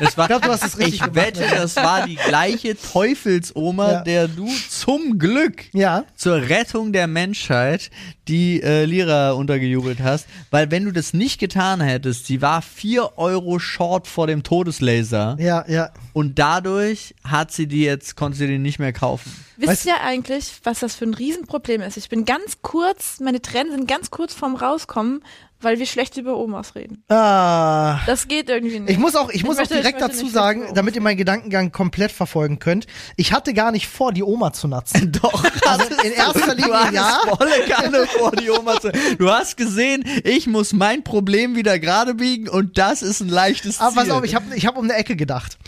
[0.00, 1.54] Das war, Ich glaub, du hast es richtig ich gemacht, wette, ja.
[1.56, 4.00] das war die gleiche Teufelsoma, Ja.
[4.04, 6.04] der du zum Glück Ja.
[6.14, 7.90] zur Rettung der Menschheit
[8.28, 10.26] die äh, Lira untergejubelt hast.
[10.50, 15.36] Weil wenn du das nicht getan hättest, sie war vier Euro short vor dem Todeslaser
[15.38, 15.90] Ja, ja.
[16.12, 19.30] und dadurch hat sie die jetzt, konnte sie den nicht mehr kaufen.
[19.56, 21.96] Wisst Weißt- ihr eigentlich, was das für ein Riesenproblem ist?
[21.96, 25.22] Ich bin ganz kurz, meine Tränen sind ganz kurz vorm Rauskommen,
[25.66, 27.02] weil wir schlecht über Omas reden.
[27.08, 27.98] Ah.
[28.06, 28.90] Das geht irgendwie nicht.
[28.92, 31.72] Ich muss auch, ich muss möchte- auch ich direkt dazu sagen, damit ihr meinen Gedankengang
[31.72, 32.86] komplett verfolgen könnt.
[33.16, 35.10] Ich hatte gar nicht vor, die Oma zu natzen.
[35.22, 37.18] Doch, Also in erster du Linie hast ja.
[37.36, 38.92] volle Kanne vor die Oma zu.
[39.18, 43.80] Du hast gesehen, ich muss mein Problem wieder gerade biegen und das ist ein leichtes
[43.80, 44.02] Aber Ziel.
[44.02, 45.58] pass auf, ich habe ich hab um eine Ecke gedacht.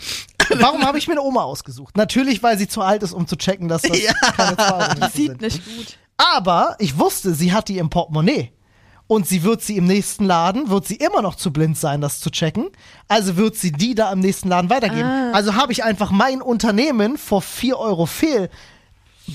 [0.59, 1.97] Warum habe ich mir eine Oma ausgesucht?
[1.97, 4.13] Natürlich, weil sie zu alt ist, um zu checken, dass das Ja.
[4.13, 5.41] keine Zahlungen Sieht sind.
[5.41, 5.97] nicht gut.
[6.17, 8.51] Aber ich wusste, sie hat die im Portemonnaie.
[9.09, 12.19] Und sie wird sie im nächsten Laden, wird sie immer noch zu blind sein, das
[12.19, 12.67] zu checken.
[13.07, 15.09] Also wird sie die da im nächsten Laden weitergeben.
[15.09, 15.31] Ah.
[15.31, 18.51] Also habe ich einfach mein Unternehmen vor 4 Euro fehl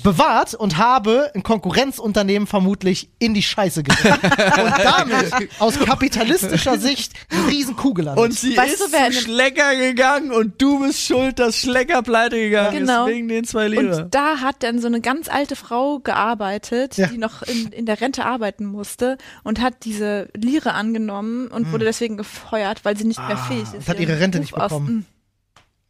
[0.03, 4.21] bewahrt und habe ein Konkurrenzunternehmen vermutlich in die Scheiße gebracht.
[4.23, 8.25] und damit aus kapitalistischer Sicht eine riesen Kuh gelandet.
[8.25, 12.03] und sie Weißt ist du, wer zu Schlecker gegangen und du bist schuld, dass Schlecker
[12.03, 13.07] pleite gegangen Genau.
[13.07, 14.05] ist wegen den zwei Liter.
[14.05, 17.07] Und da hat dann so eine ganz alte Frau gearbeitet, Ja.
[17.09, 21.85] die noch in, in der Rente arbeiten musste und hat diese Lire angenommen und wurde
[21.85, 23.73] deswegen gefeuert, weil sie nicht mehr fähig ist.
[23.73, 23.81] Hm.
[23.87, 25.07] Ah, hat ihre Rente Beruf nicht bekommen.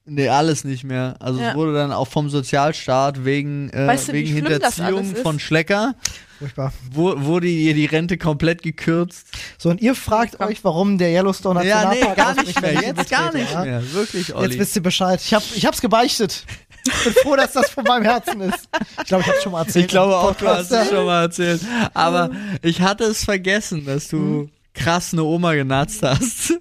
[0.06, 1.16] Nee, alles nicht mehr.
[1.18, 1.54] Also es Ja.
[1.54, 5.94] wurde dann auch vom Sozialstaat wegen, äh, Weißt du, wegen Hinterziehung von Schlecker
[6.38, 6.74] Furchtbar.
[6.92, 9.26] wo, wurde ihr die Rente komplett gekürzt.
[9.56, 12.72] So, und ihr fragt euch, warum der Yellowstone Ja, nee, Nationalpark gar nicht mehr.
[12.74, 13.64] Jetzt gar betrete, nicht ja?
[13.64, 13.92] mehr.
[13.94, 14.48] Wirklich, Olli.
[14.50, 15.20] Jetzt wisst ihr Bescheid.
[15.24, 16.44] Ich, hab, ich hab's gebeichtet.
[16.86, 18.68] Ich bin froh, dass das von meinem Herzen ist.
[18.98, 19.86] Ich glaube, ich hab's schon mal erzählt.
[19.86, 21.62] Ich glaube auch, du hast es schon mal erzählt.
[21.94, 22.28] Aber
[22.60, 24.50] ich hatte es vergessen, dass du Hm.
[24.74, 26.58] krass eine Oma genatzt hast.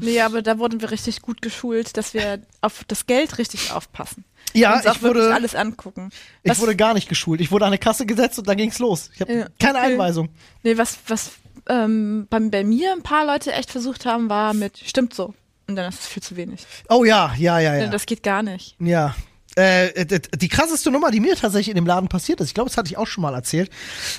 [0.00, 4.24] Nee, aber da wurden wir richtig gut geschult, dass wir auf das Geld richtig aufpassen.
[4.52, 6.10] Ja, ich wurde, alles angucken.
[6.42, 7.40] ich Was- wurde gar nicht geschult.
[7.40, 9.10] Ich wurde an eine Kasse gesetzt und dann ging's los.
[9.14, 9.92] Ich habe Ja, keine okay.
[9.92, 10.28] Einweisung.
[10.62, 11.32] Nee, was, was
[11.68, 15.34] ähm, bei, bei mir ein paar Leute echt versucht haben, war mit stimmt so.
[15.68, 16.64] Und dann ist es viel zu wenig.
[16.88, 17.86] Oh ja, ja, ja, ja.
[17.88, 18.76] Das geht gar nicht.
[18.78, 19.14] Ja.
[19.56, 20.04] Äh,
[20.36, 22.88] die krasseste Nummer, die mir tatsächlich in dem Laden passiert ist, ich glaube, das hatte
[22.90, 23.70] ich auch schon mal erzählt,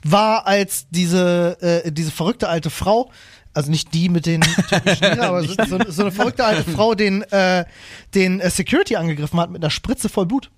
[0.03, 3.11] war, als diese, äh, diese verrückte alte Frau,
[3.57, 6.95] also nicht die mit den türkischen Lira, aber so, so, so eine verrückte alte Frau
[6.95, 7.65] den, äh,
[8.13, 10.51] den äh, Security angegriffen hat mit einer Spritze voll Blut.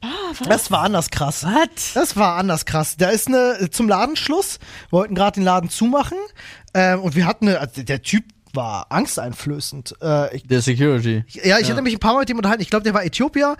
[0.00, 0.06] Ah,
[0.38, 0.48] was?
[0.48, 1.44] Das war anders krass.
[1.44, 1.94] Was?
[1.94, 2.96] Das war anders krass.
[2.96, 4.58] Da ist eine zum Ladenschluss,
[4.90, 6.18] wir wollten gerade den Laden zumachen
[6.74, 9.96] ähm, und wir hatten eine, also der Typ war angsteinflößend.
[10.00, 11.24] Äh, ich, Der Security.
[11.28, 12.62] ja, ich hatte mich ein paar Mal mit dem unterhalten.
[12.62, 13.56] Ich glaube, der war Äthiopier.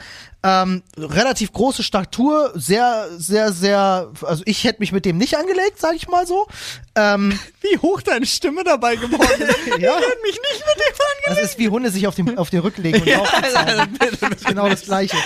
[0.46, 4.10] Ähm, relativ große Statur, sehr, sehr, sehr.
[4.20, 6.46] Also ich hätte mich mit dem nicht angelegt, sage ich mal so.
[6.94, 9.66] Ähm, Wie hoch deine Stimme dabei geworden ist.
[9.80, 10.94] ja, mich nicht mit dem
[11.26, 13.08] das ist wie Hunde sich auf den, auf den Rücken legen und.
[13.08, 15.16] Das ist genau das Gleiche.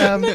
[0.00, 0.26] Ähm,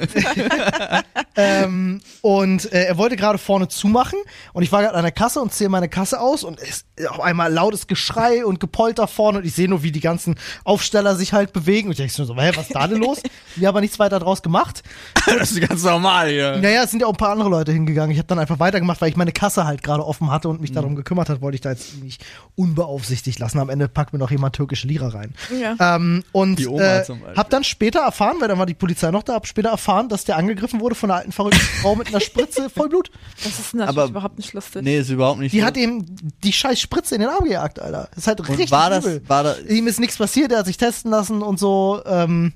[1.36, 4.20] ähm, und äh, er wollte gerade vorne zumachen
[4.54, 7.10] und ich war gerade an der Kasse und zähle meine Kasse aus und es ist
[7.10, 11.16] auf einmal lautes Geschrei und Gepolter vorne und ich sehe nur, wie die ganzen Aufsteller
[11.16, 13.22] sich halt bewegen und ich denke so, hä, was ist da denn los?
[13.56, 14.84] Die haben aber nichts weiter draus gemacht.
[15.40, 16.58] Das ist ganz normal hier.
[16.58, 18.12] Naja, es sind ja auch ein paar andere Leute hingegangen.
[18.12, 20.72] Ich habe dann einfach weitergemacht, weil ich meine Kasse halt gerade offen hatte und mich
[20.72, 22.24] darum gekümmert hat, wollte ich da jetzt nicht
[22.56, 23.60] unbeaufsichtigt lassen.
[23.60, 25.34] Am Ende packt mir noch jemand türkische Lira rein.
[25.60, 25.96] Ja.
[25.96, 27.38] Ähm, und Die Oma äh, zum Beispiel.
[27.38, 30.24] hab dann später erfahren, weil dann war die Polizei noch da, hab später erfahren, dass
[30.26, 33.12] der angegriffen wurde von einer alten verrückten Frau mit einer Spritze voll Blut.
[33.44, 34.84] Das ist natürlich Aber- überhaupt nicht lustig.
[34.84, 35.66] Nee, ist überhaupt nicht Die so.
[35.66, 36.06] hat ihm
[36.44, 38.08] die scheiß Spritze in den Arm gejagt, Alter.
[38.12, 39.22] Das ist halt Und richtig war das, übel.
[39.28, 42.02] war das, Ihm ist nichts passiert, er hat sich testen lassen und so.
[42.06, 42.54] Ähm,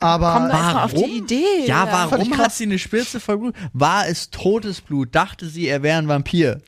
[0.00, 1.10] aber Komm erstmal auf die Warum?
[1.10, 1.66] Idee.
[1.66, 3.54] ja, warum hat sie eine Spitze voll Blut?
[3.72, 5.14] War es totes Blut?
[5.14, 6.60] Dachte sie, er wäre ein Vampir?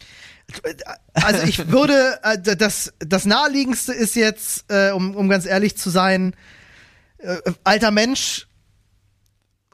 [1.14, 5.90] Also ich würde, äh, das, das naheliegendste ist jetzt, äh, um, um ganz ehrlich zu
[5.90, 6.34] sein,
[7.18, 8.48] äh, alter Mensch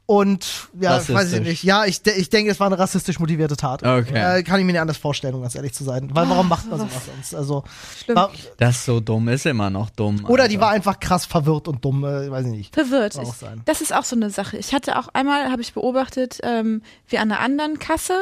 [0.06, 1.64] und ja, weiß ich nicht.
[1.64, 3.82] Ja, ich, de ich denke, es war eine rassistisch motivierte Tat.
[3.82, 4.38] Okay.
[4.38, 6.10] Äh, kann ich mir nicht anders vorstellen, um ganz ehrlich zu sein.
[6.14, 7.34] Weil warum macht man sowas sonst?
[7.34, 7.64] Also,
[8.04, 8.16] Schlimm.
[8.16, 10.24] war, Das ist so dumm, ist immer noch dumm.
[10.26, 10.66] oder die Alter.
[10.66, 12.74] war einfach krass verwirrt und dumm, äh, weiß ich nicht.
[12.74, 13.18] Verwirrt.
[13.20, 13.28] Ich,
[13.64, 14.56] das ist auch so eine Sache.
[14.58, 18.16] Ich hatte auch einmal, habe ich beobachtet, ähm, wie an einer anderen Kasse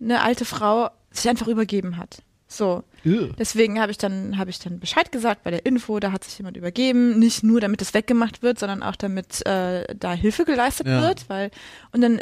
[0.00, 2.22] eine alte Frau sich einfach übergeben hat.
[2.48, 2.82] So.
[3.04, 6.38] Deswegen habe ich dann habe ich dann Bescheid gesagt bei der Info, da hat sich
[6.38, 10.86] jemand übergeben, nicht nur damit es weggemacht wird, sondern auch damit äh, da Hilfe geleistet
[10.86, 11.02] Ja.
[11.02, 11.50] wird, weil
[11.92, 12.20] und dann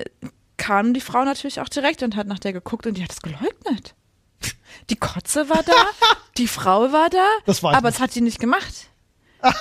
[0.56, 3.20] kam die Frau natürlich auch direkt und hat nach der geguckt und die hat es
[3.22, 3.94] geleugnet.
[4.88, 5.72] Die Kotze war da,
[6.38, 8.86] die Frau war da, Das weiß aber es hat sie nicht gemacht.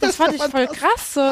[0.00, 1.14] Das fand ich voll krass.
[1.14, 1.30] So.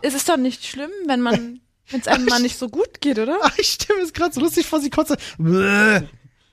[0.00, 3.18] Es ist doch nicht schlimm, wenn man, wenn es einem mal nicht so gut geht,
[3.18, 3.36] oder?
[3.42, 5.16] Ah, ich stelle mir es gerade so lustig vor, sie kotze.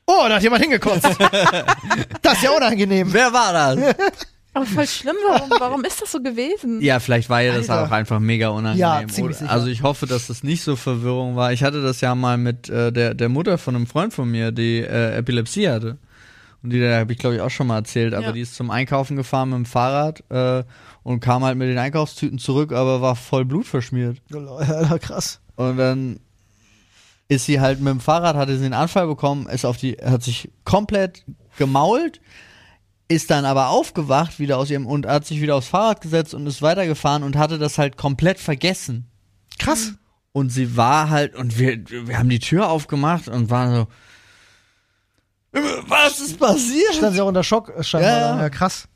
[0.08, 1.04] Oh, da hat jemand hingekotzt.
[2.22, 3.12] das ist ja unangenehm.
[3.12, 3.96] Wer war das?
[4.54, 6.82] Aber voll schlimm, warum, warum ist das so gewesen?
[6.82, 7.88] ja, vielleicht war ihr das Alter.
[7.88, 8.80] auch einfach mega unangenehm.
[8.80, 9.46] Ja, ziemlich oder?
[9.46, 9.52] sicher.
[9.52, 11.52] Also ich hoffe, dass das nicht so Verwirrung war.
[11.54, 14.52] Ich hatte das ja mal mit äh, der, der Mutter von einem Freund von mir,
[14.52, 15.98] die äh, Epilepsie hatte.
[16.64, 18.16] Und die habe ich, glaube ich, auch schon mal erzählt.
[18.16, 18.32] Aber Ja.
[18.32, 20.64] die ist zum Einkaufen gefahren mit dem Fahrrad äh,
[21.04, 24.18] und kam halt mit den Einkaufstüten zurück, aber war voll blutverschmiert.
[24.32, 25.40] Ja, krass.
[25.56, 26.20] Und dann
[27.28, 30.24] ist sie halt mit dem Fahrrad, hatte sie einen Anfall bekommen, ist auf die, hat
[30.24, 31.26] sich komplett
[31.58, 32.22] gemault,
[33.10, 36.48] ist dann aber aufgewacht wieder aus ihrem und hat sich wieder aufs Fahrrad gesetzt und
[36.48, 39.08] ist weitergefahren und hatte das halt komplett vergessen.
[39.60, 39.94] Krass.
[40.32, 43.88] Und sie war halt, und wir, wir haben die Tür aufgemacht und waren so,
[45.88, 46.94] was ist passiert?
[46.94, 48.12] Stand sie auch unter Schock, äh, scheinbar.
[48.12, 48.88] Ja, Ja, krass.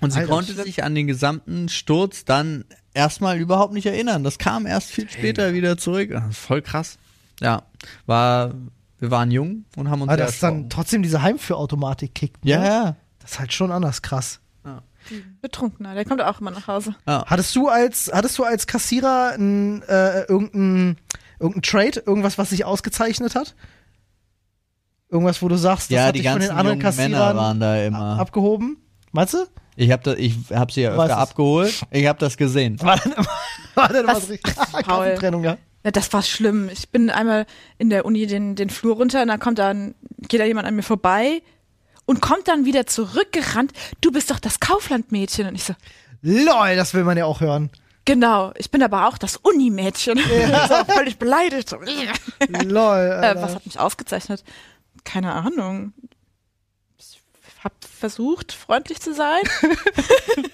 [0.00, 2.64] Und sie Alter, konnte sich an den gesamten Sturz dann
[2.94, 4.22] erstmal überhaupt nicht erinnern.
[4.22, 6.12] Das kam erst viel später wieder zurück.
[6.14, 6.98] Ah, Voll krass.
[7.40, 7.62] Ja,
[8.06, 8.52] war,
[8.98, 12.44] wir waren jung und haben uns Aber dass dann trotzdem diese Heimführautomatik kickt.
[12.44, 12.50] Ne?
[12.52, 12.96] Ja, ja.
[13.20, 14.40] Das ist halt schon anders krass.
[15.40, 16.94] Betrunkener, der kommt auch immer nach Hause.
[17.06, 20.98] Hattest du als, hattest du als Kassierer ein, äh, irgendein,
[21.40, 23.54] irgendein Trade, irgendwas, was sich ausgezeichnet hat?
[25.08, 27.16] Irgendwas, wo du sagst, das Ja, hat die dich von ganzen den anderen jungen Männer
[27.18, 28.18] Kassierern waren da immer.
[28.20, 28.76] abgehoben?
[29.12, 29.38] Meinst du?
[29.76, 31.86] Ich habe ich hab sie ja öfter abgeholt.
[31.90, 32.78] Ich habe das gesehen.
[32.82, 33.26] War dann immer,
[33.76, 34.26] war dann immer Was?
[34.26, 35.16] so richtig Paul.
[35.42, 35.56] Ja?
[35.88, 36.68] Ja, das war schlimm.
[36.68, 37.46] Ich bin einmal
[37.78, 40.76] in der Uni den, den Flur runter und dann kommt dann, geht da jemand an
[40.76, 41.40] mir vorbei
[42.04, 43.72] und kommt dann wieder zurückgerannt.
[44.02, 45.48] Du bist doch das Kauflandmädchen.
[45.48, 45.72] Und ich so,
[46.20, 47.70] Lol, das will man ja auch hören.
[48.04, 50.18] genau, ich bin aber auch das Unimädchen.
[50.18, 51.70] so, völlig beleidigt.
[51.70, 52.12] So, äh,
[52.64, 52.82] Lol.
[52.82, 53.40] Alter.
[53.40, 54.44] was hat mich ausgezeichnet?
[55.04, 55.94] Keine Ahnung.
[57.68, 59.42] Ich habe versucht, freundlich zu sein.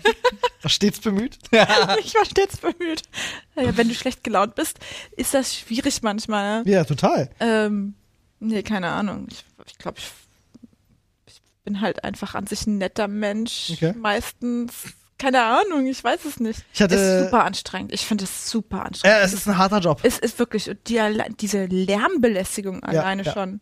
[0.63, 1.39] War stets bemüht.
[1.53, 3.03] ich war stets bemüht.
[3.55, 4.79] Ja, wenn du schlecht gelaunt bist,
[5.17, 6.65] ist das schwierig manchmal.
[6.65, 6.71] Ne?
[6.71, 7.31] Ja, total.
[7.39, 7.95] Ähm,
[8.41, 9.29] nee, keine Ahnung.
[9.31, 10.11] Ich, ich glaube, ich,
[11.27, 13.71] ich bin halt einfach an sich ein netter Mensch.
[13.75, 13.93] Okay.
[13.97, 14.73] Meistens.
[15.19, 16.65] Keine Ahnung, ich weiß es nicht.
[16.73, 17.93] Ich hatte- ist super anstrengend.
[17.93, 19.19] Ich finde es super anstrengend.
[19.19, 20.01] Ja, es ist ein harter Job.
[20.03, 21.01] es ist wirklich und die,
[21.41, 23.33] diese Lärmbelästigung alleine ja.
[23.33, 23.61] schon.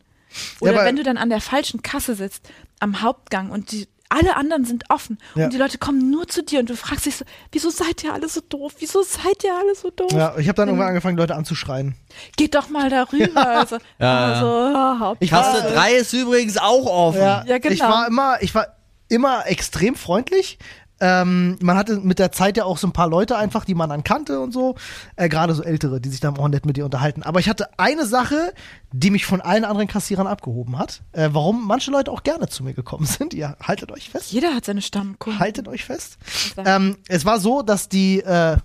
[0.61, 2.49] Ja, Oder aber- wenn du dann an der falschen Kasse sitzt,
[2.80, 5.45] am Hauptgang und die alle anderen sind offen Ja.
[5.47, 8.12] und die Leute kommen nur zu dir und du fragst dich so, wieso seid ihr
[8.12, 8.74] alle so doof?
[8.78, 10.12] Wieso seid ihr alle so doof?
[10.12, 11.95] Ja, ich habe dann irgendwann angefangen, Leute anzuschreien.
[12.37, 13.47] Geht doch mal darüber.
[13.47, 17.20] Also, Ja, also ja, Haupt- Ich Kasse war- 3 ist übrigens auch offen.
[17.22, 17.72] Ja, Ja, genau.
[17.74, 18.66] Ich war immer, ich war
[19.09, 20.59] immer extrem freundlich.
[21.05, 23.90] Ähm, man hatte mit der Zeit ja auch so ein paar Leute einfach, die man
[23.90, 24.76] dann kannte und so.
[25.16, 27.24] Äh, Gerade so ältere, die sich dann auch nett mit dir unterhalten.
[27.24, 28.55] Aber ich hatte eine Sache,
[28.92, 31.03] die mich von allen anderen Kassierern abgehoben hat.
[31.11, 33.34] Äh, warum manche Leute auch gerne zu mir gekommen sind.
[33.34, 34.30] Ihr haltet euch fest.
[34.30, 35.40] Jeder hat seine Stammkunden.
[35.40, 36.18] Haltet euch fest.
[36.57, 38.20] Ähm, es war so, dass die.
[38.20, 38.59] Äh,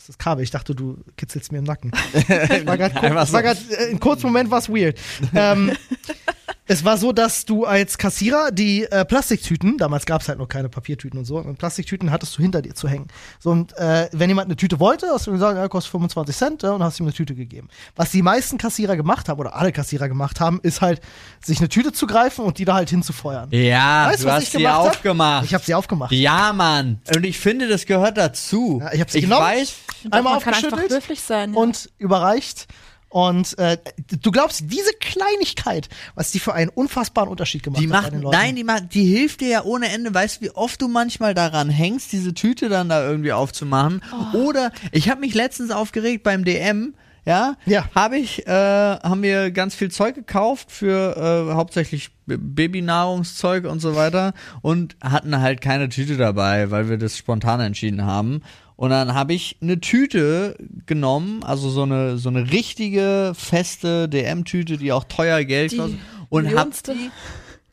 [0.00, 0.42] was ist das Kabel?
[0.42, 1.92] Ich dachte, du kitzelst mir im Nacken.
[2.14, 3.38] Ich war grad, es war so.
[3.38, 4.98] grad, äh, in kurzen Moment war es weird.
[5.34, 5.72] Ähm,
[6.66, 10.48] es war so, dass du als Kassierer die äh, Plastiktüten, damals gab es halt noch
[10.48, 13.08] keine Papiertüten und so, und Plastiktüten hattest du hinter dir zu hängen.
[13.40, 16.62] So, und äh, wenn jemand eine Tüte wollte, hast du gesagt, ja, kostet 25 Cent
[16.62, 17.68] ja, und hast ihm eine Tüte gegeben.
[17.96, 21.00] Was die meisten Kassierer gemacht haben, oder alle Kassierer gemacht haben, ist halt,
[21.44, 23.48] sich eine Tüte zu greifen und die da halt hinzufeuern.
[23.50, 24.86] Ja, Weißt du, hast ich sie gemacht hab?
[24.90, 25.44] aufgemacht.
[25.44, 26.12] Ich habe sie aufgemacht.
[26.12, 27.00] ja, Mann.
[27.14, 28.78] Und ich finde, das gehört dazu.
[28.80, 29.42] Ja, ich hab sie genommen.
[29.42, 29.74] weiß,
[30.04, 31.54] doch, einmal man kann einfach aufgeschüttelt höflich sein.
[31.54, 31.60] Ja.
[31.60, 32.66] und überreicht.
[33.12, 33.76] Und äh,
[34.22, 38.12] du glaubst, diese Kleinigkeit, was die für einen unfassbaren Unterschied gemacht die hat bei macht,
[38.12, 38.36] den Leuten.
[38.36, 40.14] nein, die macht, die hilft dir ja ohne Ende.
[40.14, 44.00] Weißt du, wie oft du manchmal daran hängst, diese Tüte dann da irgendwie aufzumachen?
[44.34, 44.36] Oh.
[44.38, 46.94] Oder ich habe mich letztens aufgeregt beim DM.
[47.26, 47.84] Ja, Ja.
[47.96, 53.94] habe ich, äh, haben wir ganz viel Zeug gekauft für äh, hauptsächlich Babynahrungszeug und so
[53.96, 54.32] weiter
[54.62, 58.42] und hatten halt keine Tüte dabei, weil wir das spontan entschieden haben.
[58.80, 60.56] Und dann habe ich eine Tüte
[60.86, 65.98] genommen, also so eine so eine richtige feste DM-Tüte, die auch teuer Geld Die kostet,
[66.30, 66.94] und hab millionste.
[66.94, 67.10] die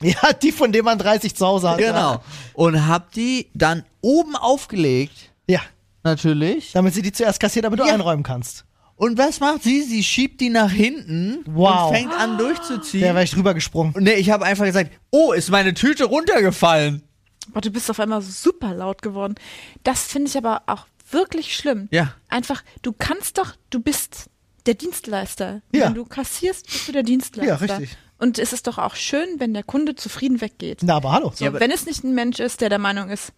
[0.10, 1.78] Ja, die, von denen man 30 zu Hause hat.
[1.78, 2.22] Genau.
[2.54, 5.62] Und hab die dann oben aufgelegt, Ja,
[6.04, 6.74] natürlich.
[6.74, 7.94] damit sie die zuerst kassiert, damit du Ja.
[7.94, 8.66] einräumen kannst.
[8.98, 9.84] Und was macht sie?
[9.84, 11.90] Sie schiebt die nach hinten Wow.
[11.90, 13.02] und fängt an durchzuziehen.
[13.04, 13.94] Der wäre ich drüber gesprungen.
[13.96, 17.02] und nee, ich habe einfach gesagt, oh, ist meine Tüte runtergefallen.
[17.54, 19.36] Boah, du bist auf einmal super laut geworden.
[19.86, 21.88] Das finde ich aber auch wirklich schlimm.
[21.92, 22.14] Ja.
[22.30, 24.30] Einfach, du kannst doch, du bist
[24.66, 25.62] der Dienstleister.
[25.74, 25.86] Ja.
[25.88, 27.48] Wenn du kassierst, bist du der Dienstleister.
[27.50, 27.98] Ja, richtig.
[28.20, 30.80] Und es ist doch auch schön, wenn der Kunde zufrieden weggeht.
[30.84, 31.32] Na, aber hallo.
[31.36, 33.32] So, Ja, aber- wenn es nicht ein Mensch ist, der der Meinung ist,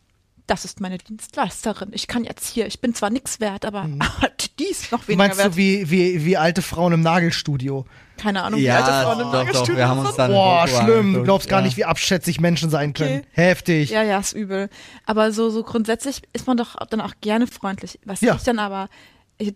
[0.47, 1.89] das ist meine Dienstleisterin.
[1.93, 3.87] Ich kann jetzt hier, ich bin zwar nichts wert, aber
[4.59, 5.27] die ist noch Du weniger Mhm.
[5.27, 5.53] meinst wert.
[5.53, 7.85] so wie, wie, wie alte Frauen im Nagelstudio.
[8.19, 10.67] Keine Ahnung, wie Ja, alte Frauen im doch, doch, Nagelstudio wir haben uns dann Boah,
[10.67, 11.13] schlimm.
[11.13, 11.65] Du glaubst gar ja.
[11.65, 13.19] nicht, wie abschätzig Menschen sein können.
[13.19, 13.27] Okay.
[13.31, 13.89] Heftig.
[13.91, 14.69] Ja, ja, ist übel.
[15.05, 17.97] Aber so, so grundsätzlich ist man doch dann auch gerne freundlich.
[18.03, 18.35] Was Ja.
[18.35, 18.89] ich dann aber,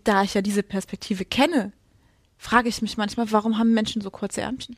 [0.05, 1.73] da ich ja diese Perspektive kenne,
[2.37, 4.77] frage ich mich manchmal, warum haben Menschen so kurze Ärmchen?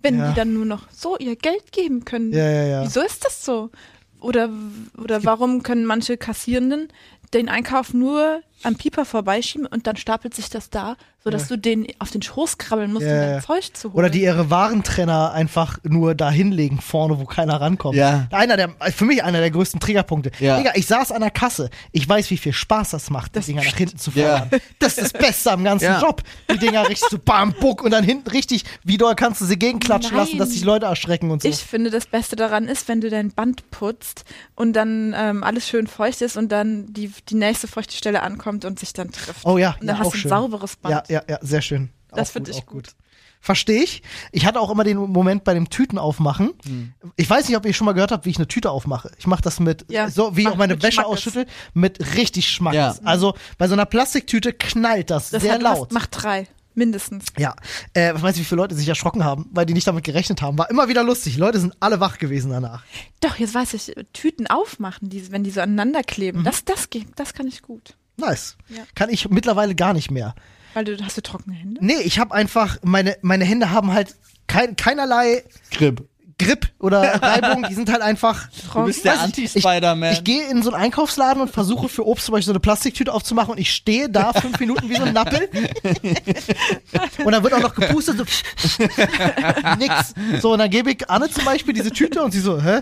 [0.00, 0.28] Wenn Ja.
[0.30, 2.32] die dann nur noch so ihr Geld geben können.
[2.32, 2.82] Ja, ja, ja.
[2.84, 3.70] Wieso ist das so?
[4.20, 4.48] Oder,
[4.96, 6.88] oder warum können manche Kassierenden
[7.32, 11.56] den Einkauf nur am Pieper vorbeischieben und dann stapelt sich das da, sodass Ja.
[11.56, 13.26] du den auf den Schoß krabbeln musst, Ja, um ja.
[13.34, 13.98] dein Zeug zu holen.
[13.98, 17.96] Oder die ihre Warentrenner einfach nur da hinlegen vorne, wo keiner rankommt.
[17.96, 18.26] Ja.
[18.30, 20.30] Einer der, für mich einer der größten Triggerpunkte.
[20.40, 20.56] Ja.
[20.56, 21.68] Digga, ich saß an der Kasse.
[21.92, 24.38] Ich weiß, wie viel Spaß das macht, die Das- Dinger nach hinten zu Ja.
[24.38, 24.50] fahren.
[24.78, 26.00] Das ist das Beste am ganzen Ja.
[26.00, 26.22] Job.
[26.50, 29.58] Die Dinger richtig so bam, buck und dann hinten richtig, wie doll kannst du sie
[29.58, 30.24] gegenklatschen Nein.
[30.26, 31.48] lassen, dass sich Leute erschrecken und so.
[31.48, 35.68] Ich finde, das Beste daran ist, wenn du dein Band putzt und dann ähm, alles
[35.68, 39.44] schön feucht ist und dann die, die nächste feuchte Stelle ankommt und sich dann trifft.
[39.44, 40.28] oh ja, und dann ja, hast du ein schön.
[40.28, 41.08] sauberes Band.
[41.08, 41.90] Ja, ja, ja, sehr schön.
[42.12, 42.90] Das finde ich auch gut.
[43.40, 44.02] Verstehe ich.
[44.32, 46.52] Ich hatte auch immer den Moment bei dem Tüten aufmachen.
[46.64, 46.94] Hm.
[47.16, 49.10] Ich weiß nicht, ob ihr schon mal gehört habt, wie ich eine Tüte aufmache.
[49.18, 51.10] Ich mache das mit, Ja, so wie ich auch meine Wäsche Schmackes.
[51.12, 52.78] ausschüttel, mit richtig Schmackes.
[52.78, 52.94] Ja.
[53.04, 55.92] Also bei so einer Plastiktüte knallt das, Das sehr hat, laut.
[55.92, 57.24] Macht drei, mindestens.
[57.38, 57.54] Ja,
[57.92, 60.42] äh, was meinst du, wie viele Leute sich erschrocken haben, weil die nicht damit gerechnet
[60.42, 60.58] haben?
[60.58, 61.34] War immer wieder lustig.
[61.34, 62.84] Die Leute sind alle wach gewesen danach.
[63.20, 66.44] Doch, jetzt weiß ich, Tüten aufmachen, die, wenn die so aneinander kleben, Mhm.
[66.44, 67.96] das, das geht, das kann ich gut.
[68.16, 68.56] Nice.
[68.68, 68.82] Ja.
[68.94, 70.34] Kann ich mittlerweile gar nicht mehr.
[70.74, 71.84] Weil du hast du trockene Hände.
[71.84, 74.14] Nee, ich habe einfach, meine, meine Hände haben halt
[74.46, 76.08] kein, keinerlei Grip.
[76.38, 77.64] Grip oder Reibung.
[77.68, 78.48] die sind halt einfach.
[78.72, 80.12] Du bist der Weiß ich, Anti-Spider-Man.
[80.12, 83.12] Ich gehe in so einen Einkaufsladen und versuche für Obst zum Beispiel so eine Plastiktüte
[83.12, 85.48] aufzumachen und ich stehe da fünf Minuten wie so ein Nappel.
[87.24, 88.16] und dann wird auch noch gepustet.
[88.18, 88.84] So
[89.78, 90.14] nix.
[90.40, 92.80] So, und dann gebe ich Anne zum Beispiel diese Tüte und sie so, hä?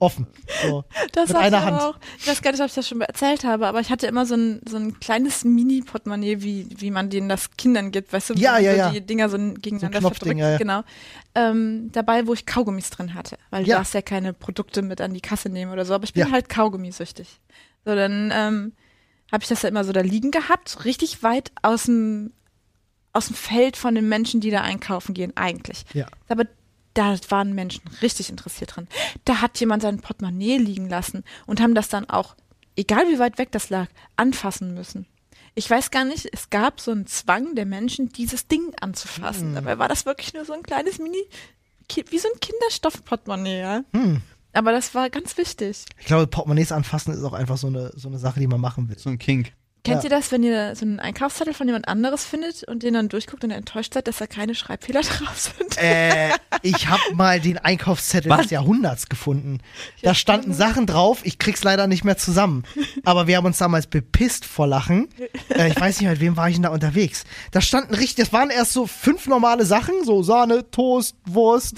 [0.00, 0.26] Offen.
[0.62, 0.84] So.
[1.12, 1.80] Das Mit einer ich Hand.
[1.80, 4.26] Auch, ich weiß gar nicht, ob ich das schon erzählt habe, aber ich hatte immer
[4.26, 8.34] so ein, so ein kleines Mini-Portemonnaie, wie, wie man denen das Kindern gibt, weißt du,
[8.34, 8.90] Ja, wo ja, so ja.
[8.90, 10.58] die Dinger so gegeneinander Knopfding, verdrückt, ja, ja.
[10.58, 10.82] genau.
[11.34, 13.76] Ähm, dabei, wo ich Kaugummis drin hatte, weil du Ja.
[13.78, 16.32] darfst ja keine Produkte mit an die Kasse nehmen oder so, aber ich bin Ja.
[16.32, 17.40] halt Kaugummisüchtig.
[17.84, 18.72] So, dann ähm,
[19.32, 22.32] habe ich das ja immer so da liegen gehabt, so richtig weit aus dem
[23.14, 25.84] aus dem Feld von den Menschen, die da einkaufen gehen, eigentlich.
[25.94, 26.06] Ja.
[26.28, 26.44] Aber
[26.98, 28.88] da waren Menschen richtig interessiert dran.
[29.24, 32.34] Da hat jemand sein Portemonnaie liegen lassen und haben das dann auch,
[32.76, 33.86] egal wie weit weg das lag,
[34.16, 35.06] anfassen müssen.
[35.54, 39.54] Ich weiß gar nicht, es gab so einen Zwang der Menschen, dieses Ding anzufassen.
[39.54, 41.24] Dabei war das wirklich nur so ein kleines Mini,
[42.10, 43.84] wie so ein Kinderstoffportemonnaie, ja.
[43.92, 44.20] Hm.
[44.52, 45.84] Aber das war ganz wichtig.
[45.98, 48.88] Ich glaube, Portemonnaies anfassen ist auch einfach so eine, so eine Sache, die man machen
[48.88, 48.98] will.
[48.98, 49.52] so ein Kink.
[49.88, 50.10] Kennt Ja.
[50.10, 53.44] ihr das, wenn ihr so einen Einkaufszettel von jemand anderes findet und den dann durchguckt
[53.44, 55.76] und enttäuscht seid, dass da keine Schreibfehler drauf sind?
[55.78, 56.30] Äh,
[56.62, 58.42] ich habe mal den Einkaufszettel Was?
[58.42, 59.58] des Jahrhunderts gefunden.
[60.02, 62.64] Da standen Sachen drauf, ich krieg's leider nicht mehr zusammen.
[63.04, 65.08] Aber wir haben uns damals bepisst vor Lachen.
[65.50, 67.24] Äh, ich weiß nicht, mit wem war ich denn da unterwegs?
[67.52, 71.76] Da standen richtig, das waren erst so fünf normale Sachen, so Sahne, Toast, Wurst.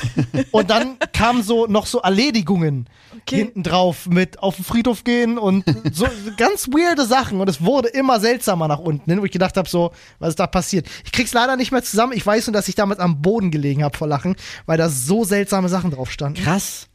[0.50, 2.88] Und dann kamen so noch so Erledigungen
[3.22, 3.36] Okay.
[3.36, 6.06] hinten drauf mit auf den Friedhof gehen und so
[6.36, 7.40] ganz weirde Sachen.
[7.40, 10.40] Und es wurde immer seltsamer nach unten hin, wo ich gedacht habe, so, was ist
[10.40, 10.86] da passiert?
[11.04, 12.12] Ich krieg's leider nicht mehr zusammen.
[12.12, 14.36] Ich weiß nur, dass ich damals am Boden gelegen habe vor Lachen,
[14.66, 16.42] weil da so seltsame Sachen drauf standen.
[16.42, 16.88] Krass.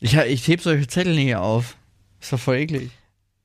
[0.00, 1.76] Ich, ich heb solche Zettel nie auf.
[2.20, 2.90] Ist doch voll eklig.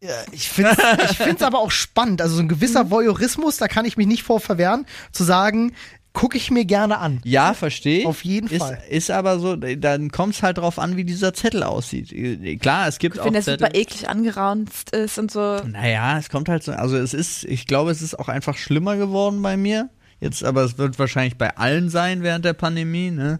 [0.01, 0.75] Ja, ich finde
[1.09, 2.21] ich find's aber auch spannend.
[2.21, 5.73] Also so ein gewisser Voyeurismus, da kann ich mich nicht vor verwehren, zu sagen,
[6.13, 7.19] gucke ich mir gerne an.
[7.23, 8.05] Ja, verstehe ich.
[8.05, 8.81] Auf jeden ist, Fall.
[8.89, 12.13] Ist aber so, dann kommt es halt drauf an, wie dieser Zettel aussieht.
[12.61, 13.65] Klar, es gibt auch Wenn der Zettel.
[13.67, 15.57] super eklig angeraunzt ist und so.
[15.65, 18.95] Naja, es kommt halt so, also es ist, ich glaube, es ist auch einfach schlimmer
[18.95, 19.89] geworden bei mir.
[20.21, 23.39] Jetzt, aber es wird wahrscheinlich bei allen sein während der Pandemie, ne?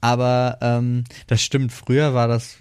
[0.00, 2.56] Aber ähm, das stimmt, früher war das,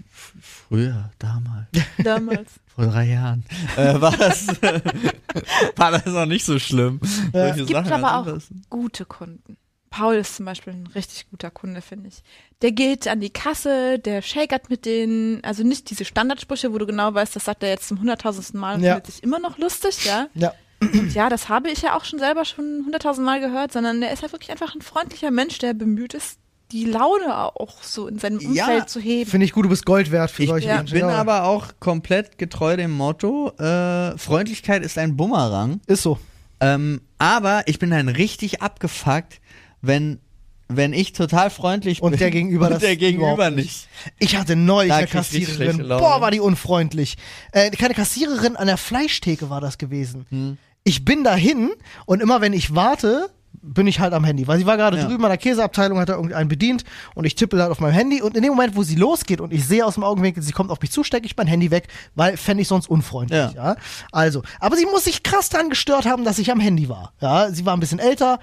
[0.68, 1.68] früher, damals,
[2.04, 2.52] Damals.
[2.76, 3.44] vor drei Jahren,
[3.76, 4.48] äh, war das,
[5.76, 7.00] war das noch nicht so schlimm.
[7.34, 7.48] Ja.
[7.50, 8.66] Es gibt Sachen aber auch anzufassen.
[8.70, 9.58] gute Kunden.
[9.90, 12.22] Paul ist zum Beispiel ein richtig guter Kunde, finde ich.
[12.62, 16.86] Der geht an die Kasse, der shakert mit denen, also nicht diese Standardsprüche, wo du
[16.86, 18.96] genau weißt, das sagt er jetzt zum hunderttausendsten Mal und Ja.
[18.96, 20.28] findet sich immer noch lustig, ja.
[20.34, 20.54] Ja.
[20.82, 24.12] Und ja, das habe ich ja auch schon selber schon hunderttausend Mal gehört, sondern der
[24.12, 26.38] ist ja wirklich einfach ein freundlicher Mensch, der bemüht ist,
[26.72, 29.30] die Laune auch so in seinem Ja, Umfeld zu heben.
[29.30, 30.78] Finde ich gut, du bist Gold wert für Ich solche Ja.
[30.78, 30.94] Menschen.
[30.94, 31.16] bin Ja.
[31.16, 35.80] aber auch komplett getreu dem Motto, äh, Freundlichkeit ist ein Bumerang.
[35.88, 36.20] Ist so.
[36.60, 39.40] Ähm, aber ich bin dann richtig abgefuckt,
[39.82, 40.20] wenn,
[40.68, 42.20] wenn ich total freundlich Und bin.
[42.20, 43.88] der Gegenüber und das der Gegenüber nicht.
[44.20, 45.88] Ich hatte neulich Da eine ich Kassiererin.
[45.88, 47.16] Boah, war die unfreundlich.
[47.54, 50.26] Äh, keine Kassiererin an der Fleischtheke war das gewesen.
[50.30, 50.58] Hm.
[50.84, 51.70] Ich bin dahin
[52.06, 53.30] und immer wenn ich warte,
[53.68, 54.48] bin ich halt am Handy.
[54.48, 55.06] Weil sie war gerade Ja.
[55.06, 56.84] drüben an der Käseabteilung, hat da irgendeinen bedient
[57.16, 59.54] und ich tippe halt auf meinem Handy und in dem Moment, wo sie losgeht und
[59.54, 61.88] ich sehe aus dem Augenwinkel, sie kommt auf mich zu, stecke ich mein Handy weg,
[62.16, 63.38] weil fände ich sonst unfreundlich.
[63.40, 63.52] Ja.
[63.56, 63.76] Ja.
[64.12, 67.14] Also, aber sie muss sich krass daran gestört haben, dass ich am Handy war.
[67.22, 68.40] Ja, sie war ein bisschen älter,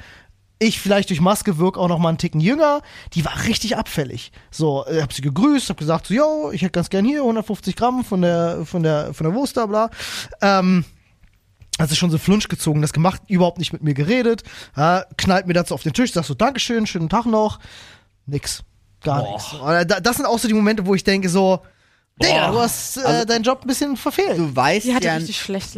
[0.60, 2.80] ich vielleicht durch Maske wirk auch noch mal einen Ticken jünger.
[3.14, 4.30] Die war richtig abfällig.
[4.50, 7.74] So, äh, hab sie gegrüßt, hab gesagt, so, yo, ich hätte ganz gern hier 150
[7.76, 9.90] Gramm von der, von der, von der Wurst bla.
[10.40, 10.84] Ähm,
[11.78, 14.42] hat sich schon so Flunsch gezogen, das gemacht, überhaupt nicht mit mir geredet,
[14.76, 17.58] ja, knallt mir dazu auf den Tisch, sagt so, Dankeschön, schönen Tag noch.
[18.26, 18.62] Nix.
[19.02, 19.32] Gar Boah.
[19.76, 19.88] nichts.
[19.88, 21.60] Da- Das sind auch so die Momente, wo ich denke, so,
[22.22, 24.38] Digga, du hast äh, Also- deinen Job ein bisschen verfehlt.
[24.38, 25.18] Du weißt ja, ja,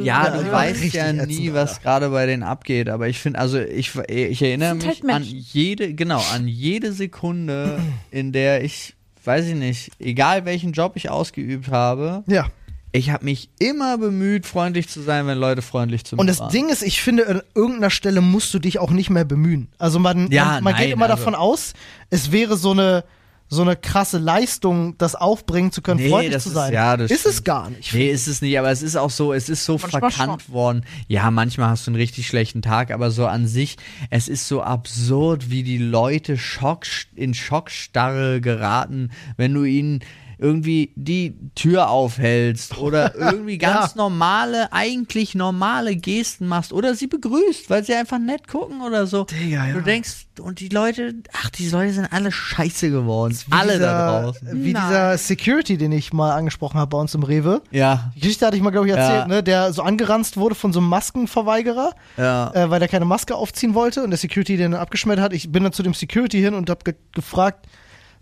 [0.03, 1.55] Ja, du weißt ja nie, Alter.
[1.55, 2.91] was gerade bei denen abgeht.
[2.91, 7.81] Aber ich finde, also ich, ich erinnere mich halt an jede, genau, an jede Sekunde,
[8.11, 8.95] in der ich,
[9.25, 12.49] weiß ich nicht, egal welchen Job ich ausgeübt habe, Ja.
[12.97, 16.41] Ich habe mich immer bemüht, freundlich zu sein, wenn Leute freundlich zu mir Und das
[16.41, 16.51] waren.
[16.51, 19.69] Ding ist, ich finde, an irgendeiner Stelle musst du dich auch nicht mehr bemühen.
[19.79, 21.73] Also man, Ja, man, man geht nein, immer also- davon aus,
[22.11, 23.05] es wäre so eine
[23.49, 26.73] so eine krasse Leistung, das aufbringen zu können, Nee, freundlich das zu ist- sein.
[26.73, 27.95] ja, das ist es gar nicht.
[27.95, 30.85] Nee, ist es nicht, aber es ist auch so, es ist so Manchmal verkannt worden.
[31.07, 33.77] Ja, manchmal hast du einen richtig schlechten Tag, aber so an sich,
[34.11, 40.01] es ist so absurd, wie die Leute Schock, in Schockstarre geraten, wenn du ihnen
[40.39, 43.97] irgendwie die Tür aufhältst oder irgendwie ganz Ja.
[44.03, 49.25] normale, eigentlich normale Gesten machst oder sie begrüßt, weil sie einfach nett gucken oder so.
[49.25, 49.73] Digga, ja.
[49.73, 53.35] Du denkst, und die Leute, ach, die Leute sind alle scheiße geworden.
[53.47, 54.49] Wie Alle dieser, da draußen.
[54.65, 54.83] Wie Nein.
[54.87, 57.63] dieser Security, den ich mal angesprochen habe bei uns im Rewe.
[57.71, 59.27] Ja, Die Geschichte hatte ich mal, glaube ich, erzählt, Ja.
[59.29, 59.43] ne?
[59.43, 62.53] Der so angeranzt wurde von so einem Maskenverweigerer, ja.
[62.55, 65.33] äh, weil der keine Maske aufziehen wollte und der Security den dann abgeschmettert hat.
[65.33, 67.67] Ich bin dann zu dem Security hin und habe ge gefragt,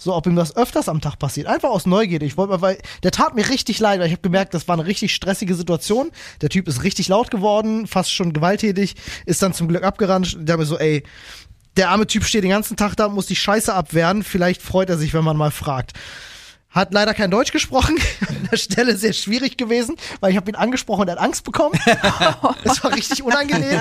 [0.05, 1.47] so ob ihm das öfters am Tag passiert.
[1.47, 2.27] Einfach aus Neugierde.
[2.27, 4.75] Ich wollte mal, weil der tat mir richtig leid, weil ich habe gemerkt, das war
[4.75, 6.11] eine richtig stressige Situation.
[6.43, 8.95] Der Typ ist richtig laut geworden, fast schon gewalttätig,
[9.27, 10.37] ist dann zum Glück abgerannt.
[10.39, 11.03] Der mir so, ey,
[11.77, 14.23] der arme Typ steht den ganzen Tag da muss die Scheiße abwehren.
[14.23, 15.93] Vielleicht freut er sich, wenn man mal fragt.
[16.75, 17.97] Hat leider kein Deutsch gesprochen.
[18.29, 21.45] An der Stelle sehr schwierig gewesen, weil ich habe ihn angesprochen und er hat Angst
[21.45, 21.79] bekommen.
[22.65, 23.81] das war richtig unangenehm.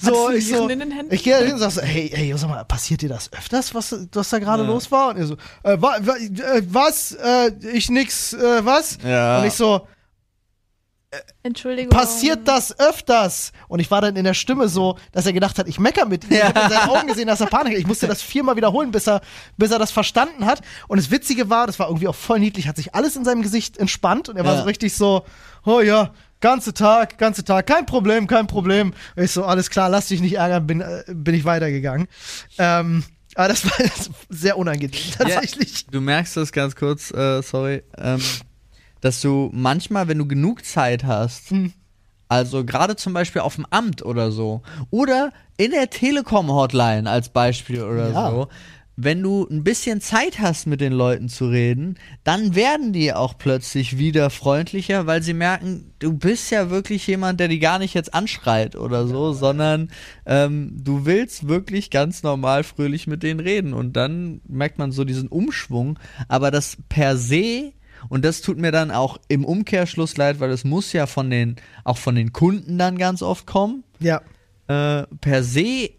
[0.00, 1.14] So, ich so, Viren in den Händen?
[1.14, 3.74] ich gehe da hin und sag so, hey, hey, sag mal, passiert dir das öfters,
[3.74, 5.08] was, was da gerade los war?
[5.08, 7.12] Und er so, äh, wa, wa, äh, was?
[7.12, 8.98] Äh, ich nix, äh, was?
[9.02, 9.40] Ja.
[9.40, 9.86] Und ich so,
[11.42, 11.90] Entschuldigung.
[11.90, 13.52] passiert das öfters?
[13.68, 16.24] Und ich war dann in der Stimme so, dass er gedacht hat, ich mecker mit
[16.24, 16.32] ihm.
[16.32, 17.78] Ich habe in seinen Augen gesehen, dass er Panik hat.
[17.80, 19.20] Ich musste das viermal wiederholen, bis er,
[19.56, 20.60] bis er das verstanden hat.
[20.86, 23.42] Und das Witzige war, das war irgendwie auch voll niedlich, hat sich alles in seinem
[23.42, 24.60] Gesicht entspannt und er war Ja.
[24.60, 25.24] so richtig so,
[25.64, 28.92] oh ja, ganze Tag, ganze Tag, kein Problem, kein Problem.
[29.16, 32.06] Und ich so, alles klar, lass dich nicht ärgern, bin, äh, bin ich weitergegangen.
[32.58, 33.02] Ähm,
[33.34, 33.72] aber das war
[34.28, 35.86] sehr unangenehm, tatsächlich.
[35.86, 38.20] Du merkst das ganz kurz, äh, sorry, ähm,
[39.00, 41.72] dass du manchmal, wenn du genug Zeit hast, Hm.
[42.28, 47.82] also gerade zum Beispiel auf dem Amt oder so, oder in der Telekom-Hotline als Beispiel
[47.82, 48.30] oder Ja.
[48.30, 48.48] so,
[49.00, 53.38] wenn du ein bisschen Zeit hast, mit den Leuten zu reden, dann werden die auch
[53.38, 57.94] plötzlich wieder freundlicher, weil sie merken, du bist ja wirklich jemand, der die gar nicht
[57.94, 59.92] jetzt anschreit oder so, sondern
[60.26, 63.72] ähm, du willst wirklich ganz normal fröhlich mit denen reden.
[63.72, 65.96] Und dann merkt man so diesen Umschwung.
[66.26, 67.72] Aber das per se,
[68.08, 71.56] und das tut mir dann auch im Umkehrschluss leid, weil es muss ja von den,
[71.84, 73.84] auch von den Kunden dann ganz oft kommen.
[74.00, 74.22] Ja.
[74.68, 75.90] äh, per se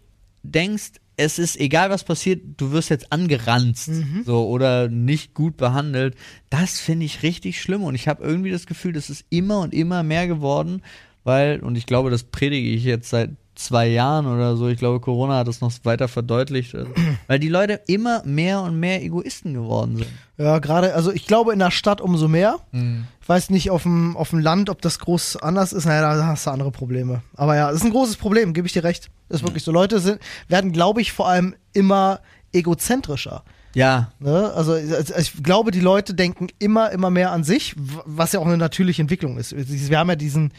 [0.42, 3.90] denkst, es ist egal, was passiert, du wirst jetzt angeranzt
[4.24, 6.14] so oder nicht gut behandelt,
[6.48, 9.74] das finde ich richtig schlimm und ich habe irgendwie das Gefühl, das ist immer und
[9.74, 10.82] immer mehr geworden,
[11.22, 13.30] weil und ich glaube, das predige ich jetzt seit
[13.60, 14.68] zwei Jahren oder so.
[14.68, 16.90] Ich glaube, Corona hat das noch weiter verdeutlicht, also,
[17.26, 20.10] weil die Leute immer mehr und mehr Egoisten geworden sind.
[20.38, 22.56] Ja, gerade, also ich glaube in der Stadt umso mehr.
[22.72, 25.84] Ich weiß nicht auf dem, auf dem Land, ob das groß anders ist.
[25.84, 27.22] Naja, da hast du andere Probleme.
[27.36, 29.10] Aber ja, das ist ein großes Problem, gebe ich dir recht.
[29.28, 29.70] Ist wirklich so.
[29.70, 32.20] Leute sind, werden, glaube ich, vor allem immer
[32.52, 33.44] egozentrischer.
[33.74, 34.52] Ja, Ne?
[34.54, 38.46] Also also ich glaube, die Leute denken immer, immer mehr an sich, was ja auch
[38.46, 39.54] eine natürliche Entwicklung ist.
[39.54, 40.52] Wir haben ja diesen,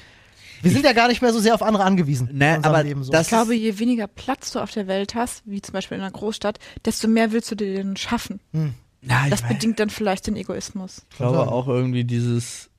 [0.62, 2.30] wir sind ja gar nicht mehr so sehr auf andere angewiesen.
[2.34, 3.12] Ne, aber Leben so.
[3.12, 6.03] das- Ich glaube, je weniger Platz du auf der Welt hast, wie zum Beispiel in
[6.03, 8.39] einer Großstadt, desto mehr willst du dir denn schaffen.
[8.53, 11.03] ja, ich Das bedingt dann vielleicht den Egoismus.
[11.12, 12.70] Ich glaube auch irgendwie dieses,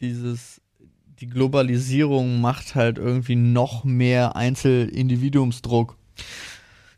[0.00, 0.60] dieses,
[1.20, 5.96] die Globalisierung macht halt irgendwie noch mehr Einzelindividuumsdruck.